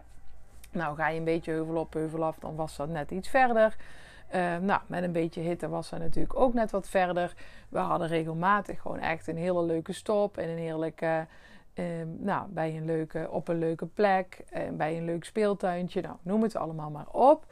Nou, 0.71 0.95
ga 0.95 1.07
je 1.07 1.17
een 1.17 1.23
beetje 1.23 1.51
heuvel 1.51 1.75
op, 1.75 1.93
heuvel 1.93 2.23
af, 2.23 2.39
dan 2.39 2.55
was 2.55 2.75
dat 2.75 2.89
net 2.89 3.11
iets 3.11 3.29
verder. 3.29 3.75
Uh, 4.35 4.57
nou, 4.57 4.81
met 4.87 5.03
een 5.03 5.11
beetje 5.11 5.41
hitte 5.41 5.69
was 5.69 5.89
dat 5.89 5.99
natuurlijk 5.99 6.39
ook 6.39 6.53
net 6.53 6.71
wat 6.71 6.89
verder. 6.89 7.33
We 7.69 7.79
hadden 7.79 8.07
regelmatig 8.07 8.81
gewoon 8.81 8.99
echt 8.99 9.27
een 9.27 9.37
hele 9.37 9.63
leuke 9.63 9.93
stop 9.93 10.37
en 10.37 10.49
een 10.49 10.57
heerlijke, 10.57 11.27
uh, 11.73 11.85
nou, 12.17 12.47
bij 12.49 12.77
een 12.77 12.85
leuke, 12.85 13.27
op 13.29 13.47
een 13.47 13.57
leuke 13.57 13.85
plek, 13.85 14.43
uh, 14.53 14.61
bij 14.71 14.97
een 14.97 15.05
leuk 15.05 15.23
speeltuintje. 15.23 16.01
Nou, 16.01 16.15
noem 16.21 16.43
het 16.43 16.55
allemaal 16.55 16.89
maar 16.89 17.07
op. 17.11 17.45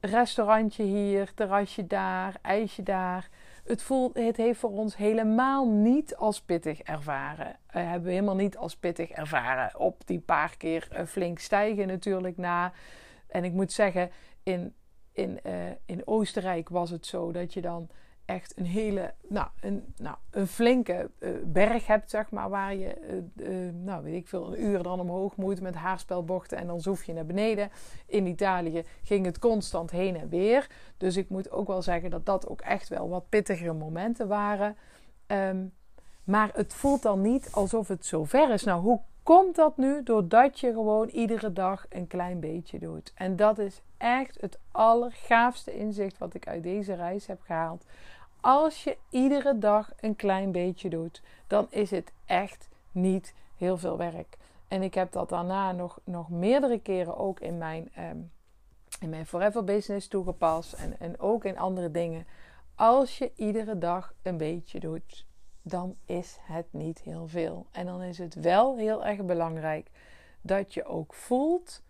restaurantje 0.00 0.82
hier, 0.82 1.34
terrasje 1.34 1.86
daar, 1.86 2.34
ijsje 2.42 2.82
daar 2.82 3.28
het, 3.64 3.82
voelt, 3.82 4.16
het 4.16 4.36
heeft 4.36 4.58
voor 4.58 4.70
ons 4.70 4.96
helemaal 4.96 5.68
niet 5.68 6.16
als 6.16 6.40
pittig 6.40 6.80
ervaren. 6.80 7.46
Uh, 7.46 7.54
hebben 7.72 8.02
we 8.02 8.10
helemaal 8.10 8.34
niet 8.34 8.56
als 8.56 8.76
pittig 8.76 9.10
ervaren. 9.10 9.78
Op 9.78 10.06
die 10.06 10.20
paar 10.20 10.56
keer 10.56 10.88
uh, 10.92 11.04
flink 11.06 11.38
stijgen 11.38 11.86
natuurlijk 11.86 12.36
na. 12.36 12.72
En 13.26 13.44
ik 13.44 13.52
moet 13.52 13.72
zeggen, 13.72 14.10
in, 14.42 14.74
in, 15.12 15.40
uh, 15.46 15.52
in 15.86 16.02
Oostenrijk 16.04 16.68
was 16.68 16.90
het 16.90 17.06
zo 17.06 17.32
dat 17.32 17.54
je 17.54 17.60
dan 17.60 17.88
echt 18.24 18.58
een 18.58 18.66
hele, 18.66 19.14
nou, 19.28 19.48
een, 19.60 19.94
nou, 19.96 20.16
een 20.30 20.46
flinke 20.46 21.10
uh, 21.18 21.30
berg 21.44 21.86
hebt, 21.86 22.10
zeg 22.10 22.30
maar, 22.30 22.48
waar 22.48 22.74
je, 22.74 23.22
uh, 23.36 23.66
uh, 23.66 23.74
nou, 23.74 24.02
weet 24.02 24.14
ik 24.14 24.28
veel, 24.28 24.46
een 24.46 24.62
uur 24.62 24.82
dan 24.82 25.00
omhoog 25.00 25.36
moet 25.36 25.60
met 25.60 25.74
haarspelbochten 25.74 26.58
en 26.58 26.66
dan 26.66 26.80
zoef 26.80 27.04
je 27.04 27.12
naar 27.12 27.26
beneden. 27.26 27.70
In 28.06 28.26
Italië 28.26 28.84
ging 29.02 29.26
het 29.26 29.38
constant 29.38 29.90
heen 29.90 30.16
en 30.16 30.28
weer. 30.28 30.70
Dus 30.96 31.16
ik 31.16 31.28
moet 31.28 31.50
ook 31.50 31.66
wel 31.66 31.82
zeggen 31.82 32.10
dat 32.10 32.26
dat 32.26 32.48
ook 32.48 32.60
echt 32.60 32.88
wel 32.88 33.08
wat 33.08 33.28
pittigere 33.28 33.72
momenten 33.72 34.28
waren. 34.28 34.76
Um, 35.26 35.72
maar 36.24 36.50
het 36.52 36.74
voelt 36.74 37.02
dan 37.02 37.20
niet 37.20 37.48
alsof 37.52 37.88
het 37.88 38.06
zo 38.06 38.24
ver 38.24 38.52
is. 38.52 38.64
Nou, 38.64 38.82
hoe 38.82 39.00
komt 39.24 39.56
dat 39.56 39.76
nu? 39.76 40.02
Doordat 40.02 40.60
je 40.60 40.72
gewoon 40.72 41.08
iedere 41.08 41.52
dag 41.52 41.86
een 41.88 42.06
klein 42.06 42.40
beetje 42.40 42.78
doet. 42.78 43.12
En 43.14 43.36
dat 43.36 43.58
is 43.58 43.82
echt 43.96 44.40
het 44.40 44.58
allergaafste 44.70 45.76
inzicht 45.76 46.18
wat 46.18 46.34
ik 46.34 46.46
uit 46.46 46.62
deze 46.62 46.94
reis 46.94 47.26
heb 47.26 47.40
gehaald 47.42 47.84
als 48.44 48.84
je 48.84 48.96
iedere 49.10 49.58
dag 49.58 49.92
een 50.00 50.16
klein 50.16 50.52
beetje 50.52 50.88
doet, 50.88 51.22
dan 51.46 51.66
is 51.70 51.90
het 51.90 52.12
echt 52.24 52.68
niet 52.92 53.34
heel 53.56 53.76
veel 53.76 53.96
werk. 53.96 54.36
En 54.68 54.82
ik 54.82 54.94
heb 54.94 55.12
dat 55.12 55.28
daarna 55.28 55.72
nog, 55.72 56.00
nog 56.04 56.28
meerdere 56.28 56.80
keren 56.80 57.16
ook 57.16 57.40
in 57.40 57.58
mijn, 57.58 57.92
um, 57.98 58.32
in 59.00 59.08
mijn 59.08 59.26
Forever 59.26 59.64
Business 59.64 60.08
toegepast. 60.08 60.72
En, 60.72 61.00
en 61.00 61.20
ook 61.20 61.44
in 61.44 61.58
andere 61.58 61.90
dingen. 61.90 62.26
Als 62.74 63.18
je 63.18 63.32
iedere 63.36 63.78
dag 63.78 64.14
een 64.22 64.36
beetje 64.36 64.80
doet, 64.80 65.26
dan 65.66 65.96
is 66.04 66.38
het 66.40 66.66
niet 66.70 67.00
heel 67.00 67.28
veel. 67.28 67.66
En 67.70 67.86
dan 67.86 68.02
is 68.02 68.18
het 68.18 68.34
wel 68.34 68.76
heel 68.76 69.04
erg 69.04 69.24
belangrijk 69.24 69.90
dat 70.40 70.74
je 70.74 70.84
ook 70.84 71.14
voelt. 71.14 71.82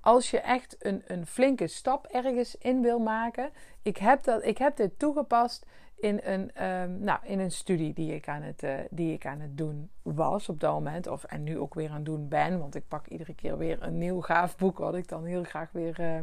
Als 0.00 0.30
je 0.30 0.40
echt 0.40 0.76
een, 0.78 1.02
een 1.06 1.26
flinke 1.26 1.66
stap 1.66 2.06
ergens 2.06 2.56
in 2.56 2.82
wil 2.82 2.98
maken. 2.98 3.50
Ik 3.82 3.96
heb, 3.96 4.22
dat, 4.22 4.44
ik 4.44 4.58
heb 4.58 4.76
dit 4.76 4.98
toegepast 4.98 5.66
in 5.96 6.20
een, 6.22 6.64
um, 6.64 6.98
nou, 6.98 7.18
in 7.22 7.38
een 7.38 7.50
studie 7.50 7.92
die 7.92 8.14
ik, 8.14 8.28
aan 8.28 8.42
het, 8.42 8.62
uh, 8.62 8.74
die 8.90 9.12
ik 9.12 9.26
aan 9.26 9.40
het 9.40 9.58
doen 9.58 9.90
was 10.02 10.48
op 10.48 10.60
dat 10.60 10.72
moment. 10.72 11.06
Of, 11.06 11.24
en 11.24 11.42
nu 11.42 11.58
ook 11.58 11.74
weer 11.74 11.88
aan 11.88 11.94
het 11.94 12.04
doen 12.04 12.28
ben. 12.28 12.58
Want 12.58 12.74
ik 12.74 12.88
pak 12.88 13.06
iedere 13.06 13.34
keer 13.34 13.58
weer 13.58 13.82
een 13.82 13.98
nieuw 13.98 14.20
gaaf 14.20 14.56
boek. 14.56 14.78
Wat 14.78 14.94
ik 14.94 15.08
dan 15.08 15.24
heel 15.24 15.44
graag 15.44 15.72
weer, 15.72 16.00
uh, 16.00 16.18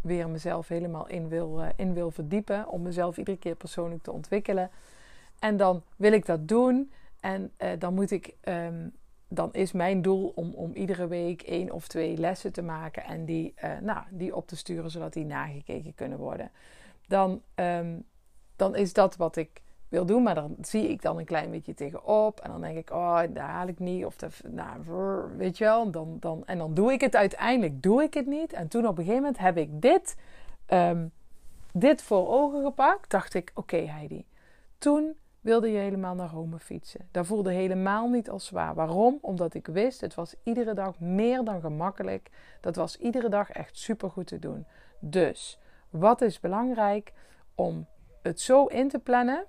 weer 0.00 0.28
mezelf 0.28 0.68
helemaal 0.68 1.08
in 1.08 1.28
wil, 1.28 1.62
uh, 1.62 1.68
in 1.76 1.94
wil 1.94 2.10
verdiepen. 2.10 2.68
Om 2.68 2.82
mezelf 2.82 3.16
iedere 3.16 3.38
keer 3.38 3.54
persoonlijk 3.54 4.02
te 4.02 4.12
ontwikkelen. 4.12 4.70
En 5.42 5.56
dan 5.56 5.82
wil 5.96 6.12
ik 6.12 6.26
dat 6.26 6.48
doen. 6.48 6.92
En 7.20 7.52
dan 7.78 7.94
moet 7.94 8.10
ik. 8.10 8.36
Um, 8.44 8.92
dan 9.28 9.52
is 9.52 9.72
mijn 9.72 10.02
doel 10.02 10.32
om, 10.34 10.54
om 10.54 10.72
iedere 10.72 11.06
week 11.06 11.42
één 11.42 11.70
of 11.70 11.88
twee 11.88 12.16
lessen 12.16 12.52
te 12.52 12.62
maken. 12.62 13.04
En 13.04 13.24
die, 13.24 13.54
nou, 13.80 14.04
die 14.10 14.36
op 14.36 14.46
te 14.46 14.56
sturen 14.56 14.90
zodat 14.90 15.12
die 15.12 15.24
nagekeken 15.24 15.94
kunnen 15.94 16.18
worden. 16.18 16.50
Dan. 17.06 17.42
Um, 17.54 18.04
dan 18.56 18.76
is 18.76 18.92
dat 18.92 19.16
wat 19.16 19.36
ik 19.36 19.62
wil 19.88 20.06
doen. 20.06 20.22
Maar 20.22 20.34
dan 20.34 20.56
zie 20.60 20.88
ik 20.88 21.02
dan 21.02 21.18
een 21.18 21.24
klein 21.24 21.50
beetje 21.50 21.74
tegenop. 21.74 22.40
En 22.40 22.50
dan 22.50 22.60
denk 22.60 22.76
ik, 22.76 22.90
oh, 22.90 23.20
daar 23.30 23.48
haal 23.48 23.66
ik 23.66 23.78
niet. 23.78 24.04
Of 24.04 24.16
nou, 24.48 24.80
weet 25.36 25.58
je 25.58 25.64
wel. 25.64 25.90
Dan, 25.90 26.16
dan, 26.20 26.46
en 26.46 26.58
dan 26.58 26.74
doe 26.74 26.92
ik 26.92 27.00
het 27.00 27.16
uiteindelijk, 27.16 27.82
doe 27.82 28.02
ik 28.02 28.14
het 28.14 28.26
niet. 28.26 28.52
En 28.52 28.68
toen 28.68 28.86
op 28.86 28.98
een 28.98 29.04
gegeven 29.04 29.22
moment 29.22 29.38
heb 29.38 29.56
ik 29.56 29.80
dit, 29.80 30.16
um, 30.68 31.12
dit 31.72 32.02
voor 32.02 32.28
ogen 32.28 32.64
gepakt. 32.64 33.10
Dacht 33.10 33.34
ik, 33.34 33.50
oké 33.54 33.76
Heidi. 33.76 34.26
Toen 34.78 35.14
wilde 35.42 35.70
je 35.70 35.78
helemaal 35.78 36.14
naar 36.14 36.30
Rome 36.30 36.58
fietsen. 36.58 37.08
Dat 37.10 37.26
voelde 37.26 37.52
helemaal 37.52 38.08
niet 38.08 38.30
als 38.30 38.46
zwaar. 38.46 38.74
Waarom? 38.74 39.18
Omdat 39.20 39.54
ik 39.54 39.66
wist, 39.66 40.00
het 40.00 40.14
was 40.14 40.34
iedere 40.42 40.74
dag 40.74 41.00
meer 41.00 41.44
dan 41.44 41.60
gemakkelijk. 41.60 42.30
Dat 42.60 42.76
was 42.76 42.96
iedere 42.96 43.28
dag 43.28 43.50
echt 43.50 43.78
super 43.78 44.10
goed 44.10 44.26
te 44.26 44.38
doen. 44.38 44.66
Dus, 44.98 45.58
wat 45.90 46.20
is 46.20 46.40
belangrijk? 46.40 47.12
Om 47.54 47.86
het 48.22 48.40
zo 48.40 48.66
in 48.66 48.88
te 48.88 48.98
plannen 48.98 49.44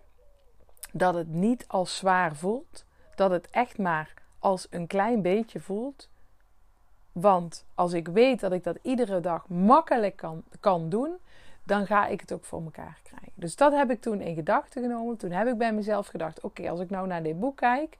dat 0.91 1.13
het 1.13 1.27
niet 1.27 1.67
als 1.67 1.97
zwaar 1.97 2.35
voelt, 2.35 2.85
dat 3.15 3.31
het 3.31 3.50
echt 3.50 3.77
maar 3.77 4.13
als 4.39 4.67
een 4.69 4.88
klein 4.88 5.21
beetje 5.21 5.59
voelt. 5.59 6.09
Want 7.12 7.65
als 7.75 7.93
ik 7.93 8.07
weet 8.07 8.39
dat 8.39 8.51
ik 8.51 8.63
dat 8.63 8.79
iedere 8.81 9.19
dag 9.19 9.47
makkelijk 9.50 10.15
kan, 10.15 10.43
kan 10.59 10.89
doen, 10.89 11.17
dan 11.63 11.85
ga 11.85 12.07
ik 12.07 12.21
het 12.21 12.33
ook 12.33 12.45
voor 12.45 12.63
elkaar. 12.63 13.02
Dus 13.34 13.56
dat 13.56 13.74
heb 13.74 13.92
ik 13.92 14.02
toen 14.02 14.22
in 14.22 14.36
gedachten 14.36 14.82
genomen. 14.82 15.18
Toen 15.18 15.32
heb 15.32 15.48
ik 15.48 15.58
bij 15.58 15.74
mezelf 15.74 16.08
gedacht: 16.08 16.42
oké, 16.42 16.70
als 16.70 16.80
ik 16.80 16.90
nou 16.90 17.08
naar 17.08 17.24
dit 17.24 17.40
boek 17.40 17.58
kijk 17.58 17.98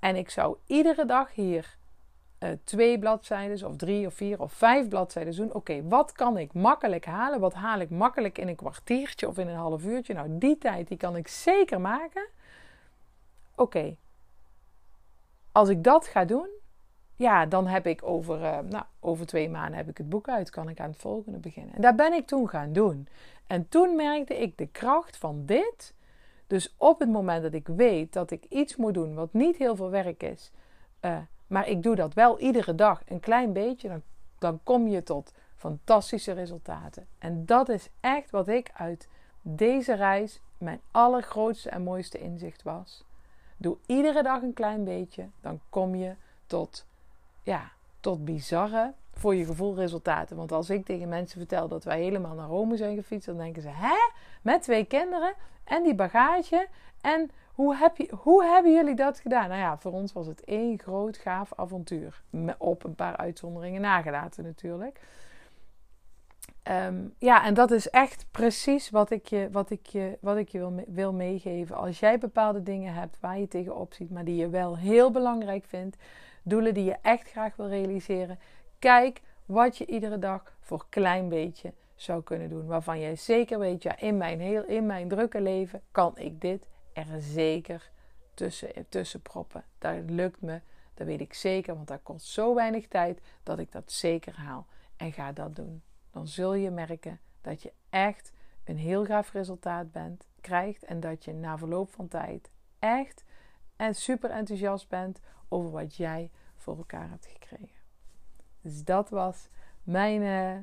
en 0.00 0.16
ik 0.16 0.30
zou 0.30 0.56
iedere 0.66 1.04
dag 1.04 1.34
hier 1.34 1.78
uh, 2.40 2.50
twee 2.64 2.98
bladzijden 2.98 3.68
of 3.68 3.76
drie 3.76 4.06
of 4.06 4.14
vier 4.14 4.40
of 4.40 4.52
vijf 4.52 4.88
bladzijden 4.88 5.36
doen. 5.36 5.52
Oké, 5.52 5.88
wat 5.88 6.12
kan 6.12 6.38
ik 6.38 6.52
makkelijk 6.52 7.04
halen? 7.04 7.40
Wat 7.40 7.54
haal 7.54 7.80
ik 7.80 7.90
makkelijk 7.90 8.38
in 8.38 8.48
een 8.48 8.56
kwartiertje 8.56 9.28
of 9.28 9.38
in 9.38 9.48
een 9.48 9.56
half 9.56 9.84
uurtje? 9.84 10.14
Nou, 10.14 10.28
die 10.30 10.58
tijd 10.58 10.88
die 10.88 10.96
kan 10.96 11.16
ik 11.16 11.28
zeker 11.28 11.80
maken. 11.80 12.28
Oké, 13.54 13.96
als 15.52 15.68
ik 15.68 15.84
dat 15.84 16.06
ga 16.06 16.24
doen, 16.24 16.48
ja, 17.20 17.46
dan 17.46 17.66
heb 17.66 17.86
ik 17.86 18.02
over, 18.02 18.40
uh, 18.40 18.58
nou, 18.58 18.84
over 19.00 19.26
twee 19.26 19.50
maanden 19.50 19.76
heb 19.76 19.88
ik 19.88 19.98
het 19.98 20.08
boek 20.08 20.28
uit. 20.28 20.50
Kan 20.50 20.68
ik 20.68 20.80
aan 20.80 20.90
het 20.90 21.00
volgende 21.00 21.38
beginnen. 21.38 21.74
En 21.74 21.80
dat 21.80 21.96
ben 21.96 22.12
ik 22.12 22.26
toen 22.26 22.48
gaan 22.48 22.72
doen. 22.72 23.08
En 23.46 23.68
toen 23.68 23.96
merkte 23.96 24.38
ik 24.38 24.58
de 24.58 24.66
kracht 24.66 25.16
van 25.16 25.42
dit. 25.46 25.94
Dus 26.46 26.74
op 26.76 26.98
het 26.98 27.08
moment 27.08 27.42
dat 27.42 27.52
ik 27.52 27.66
weet 27.66 28.12
dat 28.12 28.30
ik 28.30 28.44
iets 28.48 28.76
moet 28.76 28.94
doen 28.94 29.14
wat 29.14 29.32
niet 29.32 29.56
heel 29.56 29.76
veel 29.76 29.90
werk 29.90 30.22
is. 30.22 30.50
Uh, 31.00 31.16
maar 31.46 31.68
ik 31.68 31.82
doe 31.82 31.94
dat 31.94 32.14
wel 32.14 32.38
iedere 32.38 32.74
dag 32.74 33.02
een 33.06 33.20
klein 33.20 33.52
beetje. 33.52 33.88
Dan, 33.88 34.02
dan 34.38 34.60
kom 34.62 34.88
je 34.88 35.02
tot 35.02 35.32
fantastische 35.56 36.32
resultaten. 36.32 37.06
En 37.18 37.46
dat 37.46 37.68
is 37.68 37.88
echt 38.00 38.30
wat 38.30 38.48
ik 38.48 38.70
uit 38.74 39.08
deze 39.42 39.94
reis 39.94 40.40
mijn 40.58 40.80
allergrootste 40.90 41.70
en 41.70 41.82
mooiste 41.82 42.18
inzicht 42.18 42.62
was. 42.62 43.04
Doe 43.56 43.76
iedere 43.86 44.22
dag 44.22 44.42
een 44.42 44.54
klein 44.54 44.84
beetje. 44.84 45.28
Dan 45.40 45.60
kom 45.68 45.94
je 45.94 46.14
tot, 46.46 46.86
ja, 47.42 47.70
tot 48.00 48.24
bizarre, 48.24 48.92
voor 49.12 49.34
je 49.34 49.44
gevoel, 49.44 49.74
resultaten. 49.74 50.36
Want 50.36 50.52
als 50.52 50.70
ik 50.70 50.84
tegen 50.84 51.08
mensen 51.08 51.38
vertel 51.38 51.68
dat 51.68 51.84
wij 51.84 52.00
helemaal 52.00 52.34
naar 52.34 52.48
Rome 52.48 52.76
zijn 52.76 52.96
gefietst, 52.96 53.26
dan 53.26 53.36
denken 53.36 53.62
ze: 53.62 53.68
hè? 53.68 53.96
Met 54.42 54.62
twee 54.62 54.84
kinderen? 54.84 55.34
en 55.70 55.82
die 55.82 55.94
bagage. 55.94 56.68
En 57.00 57.30
hoe, 57.52 57.76
heb 57.76 57.96
je, 57.96 58.14
hoe 58.16 58.44
hebben 58.44 58.72
jullie 58.72 58.94
dat 58.94 59.20
gedaan? 59.20 59.48
Nou 59.48 59.60
ja, 59.60 59.78
voor 59.78 59.92
ons 59.92 60.12
was 60.12 60.26
het 60.26 60.44
één 60.44 60.78
groot 60.78 61.16
gaaf 61.16 61.52
avontuur. 61.56 62.22
Op 62.58 62.84
een 62.84 62.94
paar 62.94 63.16
uitzonderingen 63.16 63.80
nagelaten 63.80 64.44
natuurlijk. 64.44 65.00
Ehm, 66.62 67.08
ja, 67.18 67.44
en 67.44 67.54
dat 67.54 67.70
is 67.70 67.90
echt 67.90 68.26
precies 68.30 68.90
wat 68.90 69.10
ik 69.10 69.26
je, 69.26 69.48
wat 69.52 69.70
ik 69.70 69.86
je, 69.86 70.18
wat 70.20 70.36
ik 70.36 70.48
je 70.48 70.58
wil, 70.58 70.84
wil 70.86 71.12
meegeven. 71.12 71.76
Als 71.76 72.00
jij 72.00 72.18
bepaalde 72.18 72.62
dingen 72.62 72.94
hebt 72.94 73.20
waar 73.20 73.38
je 73.38 73.48
tegenop 73.48 73.94
ziet, 73.94 74.10
maar 74.10 74.24
die 74.24 74.36
je 74.36 74.48
wel 74.48 74.76
heel 74.76 75.10
belangrijk 75.10 75.64
vindt, 75.64 75.96
doelen 76.42 76.74
die 76.74 76.84
je 76.84 76.96
echt 77.02 77.30
graag 77.30 77.56
wil 77.56 77.68
realiseren, 77.68 78.38
kijk 78.78 79.20
wat 79.46 79.78
je 79.78 79.86
iedere 79.86 80.18
dag 80.18 80.56
voor 80.60 80.86
klein 80.88 81.28
beetje 81.28 81.72
zou 81.94 82.22
kunnen 82.22 82.48
doen. 82.48 82.66
Waarvan 82.66 83.00
jij 83.00 83.16
zeker 83.16 83.58
weet, 83.58 83.82
ja, 83.82 83.98
in 83.98 84.16
mijn, 84.16 84.40
heel, 84.40 84.64
in 84.64 84.86
mijn 84.86 85.08
drukke 85.08 85.40
leven 85.40 85.82
kan 85.90 86.18
ik 86.18 86.40
dit 86.40 86.66
er 86.92 87.06
zeker 87.18 87.90
tussen, 88.34 88.88
tussen 88.88 89.22
proppen. 89.22 89.64
Dat 89.78 89.94
lukt 90.06 90.40
me, 90.40 90.60
dat 90.94 91.06
weet 91.06 91.20
ik 91.20 91.34
zeker, 91.34 91.74
want 91.74 91.88
dat 91.88 92.02
kost 92.02 92.26
zo 92.26 92.54
weinig 92.54 92.88
tijd 92.88 93.20
dat 93.42 93.58
ik 93.58 93.72
dat 93.72 93.92
zeker 93.92 94.34
haal. 94.36 94.66
En 94.96 95.12
ga 95.12 95.32
dat 95.32 95.56
doen 95.56 95.82
dan 96.10 96.28
zul 96.28 96.54
je 96.54 96.70
merken 96.70 97.20
dat 97.40 97.62
je 97.62 97.72
echt 97.90 98.32
een 98.64 98.76
heel 98.76 99.04
gaaf 99.04 99.32
resultaat 99.32 99.92
bent, 99.92 100.26
krijgt 100.40 100.84
en 100.84 101.00
dat 101.00 101.24
je 101.24 101.32
na 101.32 101.58
verloop 101.58 101.92
van 101.92 102.08
tijd 102.08 102.50
echt 102.78 103.24
en 103.80 103.94
super 103.94 104.30
enthousiast 104.30 104.88
bent 104.88 105.20
over 105.48 105.70
wat 105.70 105.96
jij 105.96 106.30
voor 106.56 106.76
elkaar 106.76 107.10
hebt 107.10 107.26
gekregen. 107.26 107.80
Dus 108.60 108.84
dat 108.84 109.08
was 109.08 109.48
mijn, 109.82 110.22
uh, 110.22 110.56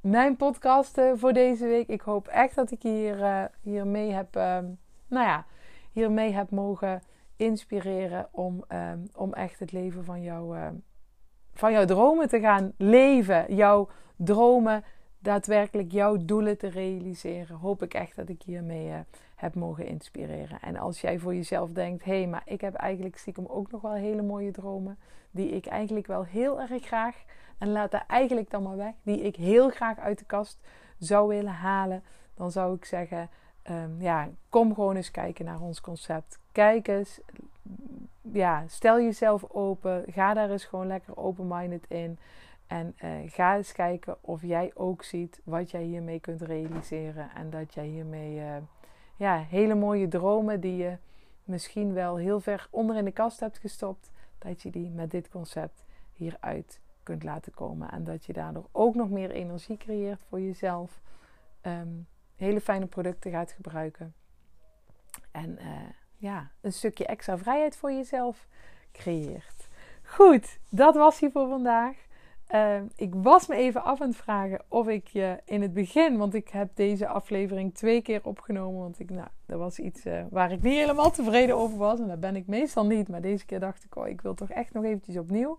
mijn 0.00 0.36
podcast 0.36 0.98
uh, 0.98 1.12
voor 1.14 1.32
deze 1.32 1.66
week. 1.66 1.88
Ik 1.88 2.00
hoop 2.00 2.28
echt 2.28 2.54
dat 2.54 2.70
ik 2.70 2.82
hier, 2.82 3.18
uh, 3.18 3.44
hiermee 3.60 4.12
heb, 4.12 4.34
nou 4.34 5.26
ja, 5.26 5.46
hiermee 5.92 6.32
heb 6.32 6.50
mogen 6.50 7.02
inspireren 7.36 8.28
om, 8.30 8.64
om 9.14 9.32
echt 9.32 9.58
het 9.58 9.72
leven 9.72 10.04
van, 10.04 10.22
jou, 10.22 10.56
van 11.54 11.72
jouw 11.72 11.84
dromen 11.84 12.28
te 12.28 12.40
gaan 12.40 12.72
leven. 12.76 13.54
Jouw 13.54 13.88
dromen, 14.16 14.84
daadwerkelijk 15.18 15.92
jouw 15.92 16.16
doelen 16.24 16.58
te 16.58 16.68
realiseren. 16.68 17.56
Hoop 17.56 17.82
ik 17.82 17.94
echt 17.94 18.16
dat 18.16 18.28
ik 18.28 18.42
hiermee 18.42 18.88
uh, 18.88 18.98
heb 19.34 19.54
mogen 19.54 19.86
inspireren. 19.86 20.60
En 20.60 20.76
als 20.76 21.00
jij 21.00 21.18
voor 21.18 21.34
jezelf 21.34 21.70
denkt: 21.70 22.04
hé, 22.04 22.18
hey, 22.18 22.26
maar 22.26 22.42
ik 22.44 22.60
heb 22.60 22.74
eigenlijk 22.74 23.16
stiekem 23.16 23.46
ook 23.46 23.70
nog 23.70 23.80
wel 23.80 23.92
hele 23.92 24.22
mooie 24.22 24.50
dromen. 24.50 24.98
Die 25.30 25.48
ik 25.48 25.66
eigenlijk 25.66 26.06
wel 26.06 26.24
heel 26.24 26.60
erg 26.60 26.84
graag, 26.84 27.16
en 27.58 27.68
laat 27.68 27.90
daar 27.90 28.04
eigenlijk 28.08 28.50
dan 28.50 28.62
maar 28.62 28.76
weg, 28.76 28.94
die 29.02 29.20
ik 29.22 29.36
heel 29.36 29.70
graag 29.70 29.98
uit 29.98 30.18
de 30.18 30.24
kast 30.24 30.58
zou 30.98 31.28
willen 31.28 31.52
halen. 31.52 32.02
Dan 32.34 32.50
zou 32.50 32.74
ik 32.74 32.84
zeggen: 32.84 33.30
um, 33.70 33.96
ja, 34.00 34.28
kom 34.48 34.74
gewoon 34.74 34.96
eens 34.96 35.10
kijken 35.10 35.44
naar 35.44 35.60
ons 35.60 35.80
concept. 35.80 36.38
Kijk 36.52 36.88
eens, 36.88 37.20
ja, 38.32 38.64
stel 38.66 39.00
jezelf 39.00 39.44
open. 39.50 40.04
Ga 40.06 40.34
daar 40.34 40.50
eens 40.50 40.64
gewoon 40.64 40.86
lekker 40.86 41.16
open-minded 41.16 41.84
in. 41.88 42.18
En 42.66 42.96
uh, 43.04 43.10
ga 43.26 43.56
eens 43.56 43.72
kijken 43.72 44.16
of 44.20 44.42
jij 44.42 44.70
ook 44.74 45.02
ziet 45.02 45.40
wat 45.44 45.70
jij 45.70 45.82
hiermee 45.82 46.20
kunt 46.20 46.42
realiseren. 46.42 47.30
En 47.34 47.50
dat 47.50 47.74
jij 47.74 47.86
hiermee 47.86 48.36
uh, 48.36 48.56
ja, 49.16 49.38
hele 49.38 49.74
mooie 49.74 50.08
dromen 50.08 50.60
die 50.60 50.76
je 50.76 50.96
misschien 51.44 51.92
wel 51.92 52.16
heel 52.16 52.40
ver 52.40 52.68
onder 52.70 52.96
in 52.96 53.04
de 53.04 53.12
kast 53.12 53.40
hebt 53.40 53.58
gestopt, 53.58 54.10
dat 54.38 54.62
je 54.62 54.70
die 54.70 54.90
met 54.90 55.10
dit 55.10 55.28
concept 55.28 55.84
hieruit 56.12 56.80
kunt 57.02 57.22
laten 57.22 57.54
komen. 57.54 57.90
En 57.90 58.04
dat 58.04 58.24
je 58.24 58.32
daardoor 58.32 58.68
ook 58.72 58.94
nog 58.94 59.10
meer 59.10 59.30
energie 59.30 59.76
creëert 59.76 60.24
voor 60.28 60.40
jezelf. 60.40 61.00
Um, 61.62 62.06
hele 62.36 62.60
fijne 62.60 62.86
producten 62.86 63.30
gaat 63.30 63.52
gebruiken. 63.52 64.14
En 65.30 65.58
uh, 65.60 65.72
ja, 66.16 66.50
een 66.60 66.72
stukje 66.72 67.06
extra 67.06 67.38
vrijheid 67.38 67.76
voor 67.76 67.92
jezelf 67.92 68.48
creëert. 68.92 69.68
Goed, 70.02 70.58
dat 70.68 70.94
was 70.94 71.20
hier 71.20 71.30
voor 71.30 71.48
vandaag. 71.48 72.05
Uh, 72.54 72.76
ik 72.96 73.14
was 73.14 73.46
me 73.46 73.56
even 73.56 73.82
af 73.82 74.00
aan 74.00 74.08
het 74.08 74.16
vragen 74.16 74.60
of 74.68 74.88
ik 74.88 75.08
je 75.08 75.40
in 75.44 75.62
het 75.62 75.74
begin, 75.74 76.16
want 76.16 76.34
ik 76.34 76.48
heb 76.48 76.68
deze 76.74 77.06
aflevering 77.06 77.74
twee 77.74 78.02
keer 78.02 78.20
opgenomen, 78.22 78.80
want 78.80 79.00
ik, 79.00 79.10
nou, 79.10 79.28
dat 79.46 79.58
was 79.58 79.78
iets 79.78 80.06
uh, 80.06 80.20
waar 80.30 80.52
ik 80.52 80.62
niet 80.62 80.74
helemaal 80.74 81.10
tevreden 81.10 81.56
over 81.56 81.78
was 81.78 82.00
en 82.00 82.08
dat 82.08 82.20
ben 82.20 82.36
ik 82.36 82.46
meestal 82.46 82.86
niet, 82.86 83.08
maar 83.08 83.20
deze 83.20 83.46
keer 83.46 83.60
dacht 83.60 83.84
ik, 83.84 83.96
oh, 83.96 84.08
ik 84.08 84.20
wil 84.20 84.34
toch 84.34 84.50
echt 84.50 84.72
nog 84.72 84.84
eventjes 84.84 85.16
opnieuw. 85.16 85.58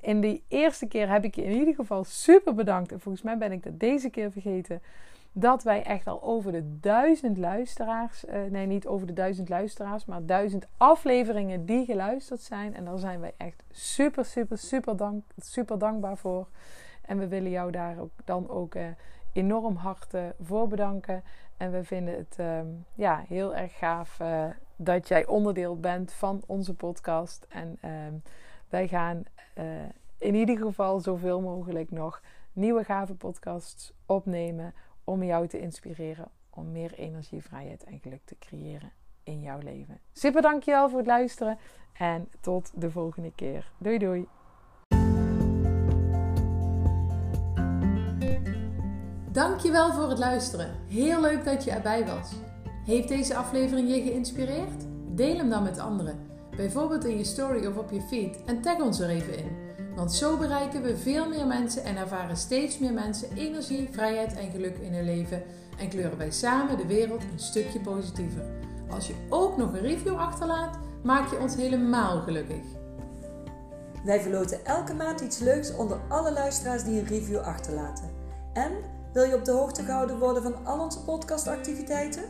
In 0.00 0.20
die 0.20 0.44
eerste 0.48 0.86
keer 0.86 1.10
heb 1.10 1.24
ik 1.24 1.34
je 1.34 1.44
in 1.44 1.58
ieder 1.58 1.74
geval 1.74 2.04
super 2.04 2.54
bedankt 2.54 2.92
en 2.92 3.00
volgens 3.00 3.24
mij 3.24 3.38
ben 3.38 3.52
ik 3.52 3.62
dat 3.62 3.80
deze 3.80 4.10
keer 4.10 4.32
vergeten 4.32 4.82
dat 5.32 5.62
wij 5.62 5.82
echt 5.82 6.06
al 6.06 6.22
over 6.22 6.52
de 6.52 6.78
duizend 6.80 7.38
luisteraars, 7.38 8.24
uh, 8.24 8.44
nee 8.50 8.66
niet 8.66 8.86
over 8.86 9.06
de 9.06 9.12
duizend 9.12 9.48
luisteraars, 9.48 10.04
maar 10.04 10.26
duizend 10.26 10.66
afleveringen 10.76 11.66
die 11.66 11.84
geluisterd 11.84 12.40
zijn. 12.40 12.74
En 12.74 12.84
daar 12.84 12.98
zijn 12.98 13.20
wij 13.20 13.34
echt 13.36 13.62
super, 13.70 14.24
super, 14.24 14.58
super, 14.58 14.96
dank, 14.96 15.24
super 15.36 15.78
dankbaar 15.78 16.16
voor. 16.16 16.48
En 17.02 17.18
we 17.18 17.28
willen 17.28 17.50
jou 17.50 17.70
daar 17.70 17.98
ook, 17.98 18.10
dan 18.24 18.48
ook 18.48 18.74
uh, 18.74 18.86
enorm 19.32 19.76
hard 19.76 20.14
voor 20.42 20.68
bedanken. 20.68 21.22
En 21.56 21.72
we 21.72 21.84
vinden 21.84 22.14
het 22.16 22.36
uh, 22.40 22.60
ja, 22.94 23.24
heel 23.28 23.54
erg 23.56 23.78
gaaf 23.78 24.20
dat 24.76 25.08
jij 25.08 25.26
onderdeel 25.26 25.80
bent 25.80 26.12
van 26.12 26.42
onze 26.46 26.74
podcast. 26.74 27.46
En 27.48 27.78
ehm, 27.80 28.12
wij 28.68 28.88
gaan 28.88 29.24
in 30.18 30.34
ieder 30.34 30.56
geval 30.56 31.00
zoveel 31.00 31.40
mogelijk 31.40 31.90
nog 31.90 32.22
nieuwe 32.52 32.84
gave 32.84 33.14
podcasts 33.14 33.92
opnemen 34.06 34.74
om 35.08 35.22
jou 35.22 35.48
te 35.48 35.60
inspireren 35.60 36.28
om 36.50 36.72
meer 36.72 36.92
energie, 36.94 37.42
vrijheid 37.42 37.84
en 37.84 38.00
geluk 38.00 38.20
te 38.24 38.36
creëren 38.38 38.92
in 39.22 39.40
jouw 39.40 39.58
leven. 39.58 40.00
Super 40.12 40.42
dankjewel 40.42 40.88
voor 40.88 40.98
het 40.98 41.06
luisteren 41.06 41.58
en 41.92 42.28
tot 42.40 42.72
de 42.74 42.90
volgende 42.90 43.32
keer. 43.34 43.72
Doei 43.78 43.98
doei. 43.98 44.28
Dankjewel 49.32 49.92
voor 49.92 50.08
het 50.08 50.18
luisteren. 50.18 50.74
Heel 50.88 51.20
leuk 51.20 51.44
dat 51.44 51.64
je 51.64 51.70
erbij 51.70 52.06
was. 52.06 52.32
Heeft 52.84 53.08
deze 53.08 53.36
aflevering 53.36 53.88
je 53.88 54.02
geïnspireerd? 54.02 54.86
Deel 55.08 55.36
hem 55.36 55.50
dan 55.50 55.62
met 55.62 55.78
anderen. 55.78 56.26
Bijvoorbeeld 56.50 57.04
in 57.04 57.16
je 57.16 57.24
story 57.24 57.66
of 57.66 57.76
op 57.76 57.90
je 57.90 58.00
feed 58.00 58.44
en 58.44 58.60
tag 58.60 58.80
ons 58.80 59.00
er 59.00 59.08
even 59.08 59.38
in. 59.38 59.67
Want 59.98 60.12
zo 60.12 60.36
bereiken 60.36 60.82
we 60.82 60.96
veel 60.96 61.28
meer 61.28 61.46
mensen 61.46 61.84
en 61.84 61.96
ervaren 61.96 62.36
steeds 62.36 62.78
meer 62.78 62.92
mensen 62.92 63.28
energie, 63.34 63.88
vrijheid 63.92 64.34
en 64.34 64.50
geluk 64.50 64.78
in 64.78 64.94
hun 64.94 65.04
leven 65.04 65.42
en 65.78 65.88
kleuren 65.88 66.18
wij 66.18 66.30
samen 66.30 66.76
de 66.76 66.86
wereld 66.86 67.22
een 67.22 67.38
stukje 67.38 67.80
positiever. 67.80 68.42
Als 68.88 69.06
je 69.06 69.14
ook 69.28 69.56
nog 69.56 69.72
een 69.72 69.80
review 69.80 70.16
achterlaat, 70.16 70.78
maak 71.02 71.30
je 71.30 71.38
ons 71.38 71.54
helemaal 71.54 72.20
gelukkig. 72.20 72.62
Wij 74.04 74.20
verloten 74.20 74.64
elke 74.64 74.94
maand 74.94 75.20
iets 75.20 75.38
leuks 75.38 75.74
onder 75.74 76.00
alle 76.08 76.32
luisteraars 76.32 76.84
die 76.84 77.00
een 77.00 77.06
review 77.06 77.38
achterlaten. 77.38 78.10
En 78.52 78.72
wil 79.12 79.24
je 79.24 79.34
op 79.34 79.44
de 79.44 79.52
hoogte 79.52 79.82
gehouden 79.82 80.18
worden 80.18 80.42
van 80.42 80.66
al 80.66 80.80
onze 80.80 81.04
podcastactiviteiten? 81.04 82.24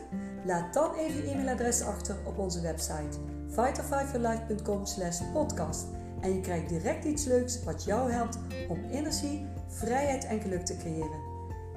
Laat 0.45 0.73
dan 0.73 0.93
even 0.93 1.23
je 1.23 1.31
e-mailadres 1.31 1.81
achter 1.81 2.15
op 2.25 2.37
onze 2.37 2.61
website 2.61 3.17
fighterfiveforlife.com/podcast 3.49 5.98
en 6.21 6.33
je 6.33 6.41
krijgt 6.41 6.69
direct 6.69 7.05
iets 7.05 7.25
leuks 7.25 7.63
wat 7.63 7.83
jou 7.83 8.11
helpt 8.11 8.37
om 8.69 8.83
energie, 8.91 9.45
vrijheid 9.67 10.25
en 10.25 10.41
geluk 10.41 10.65
te 10.65 10.77
creëren. 10.77 11.27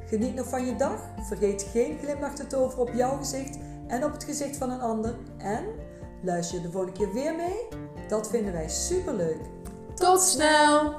Geniet 0.07 0.35
nog 0.35 0.48
van 0.48 0.66
je 0.66 0.76
dag, 0.76 1.00
vergeet 1.20 1.62
geen 1.62 1.98
glimlach 1.98 2.35
te 2.35 2.46
toveren 2.46 2.88
op 2.88 2.94
jouw 2.94 3.16
gezicht 3.16 3.59
en 3.87 4.05
op 4.05 4.12
het 4.12 4.24
gezicht 4.24 4.57
van 4.57 4.70
een 4.70 4.81
ander 4.81 5.16
en 5.38 5.64
luister 6.22 6.57
je 6.57 6.62
de 6.62 6.70
volgende 6.70 6.98
keer 6.98 7.12
weer 7.12 7.35
mee? 7.35 7.68
Dat 8.09 8.31
vinden 8.31 8.52
wij 8.52 8.68
super 8.68 9.14
leuk. 9.14 9.40
Tot 9.94 10.20
snel! 10.20 10.94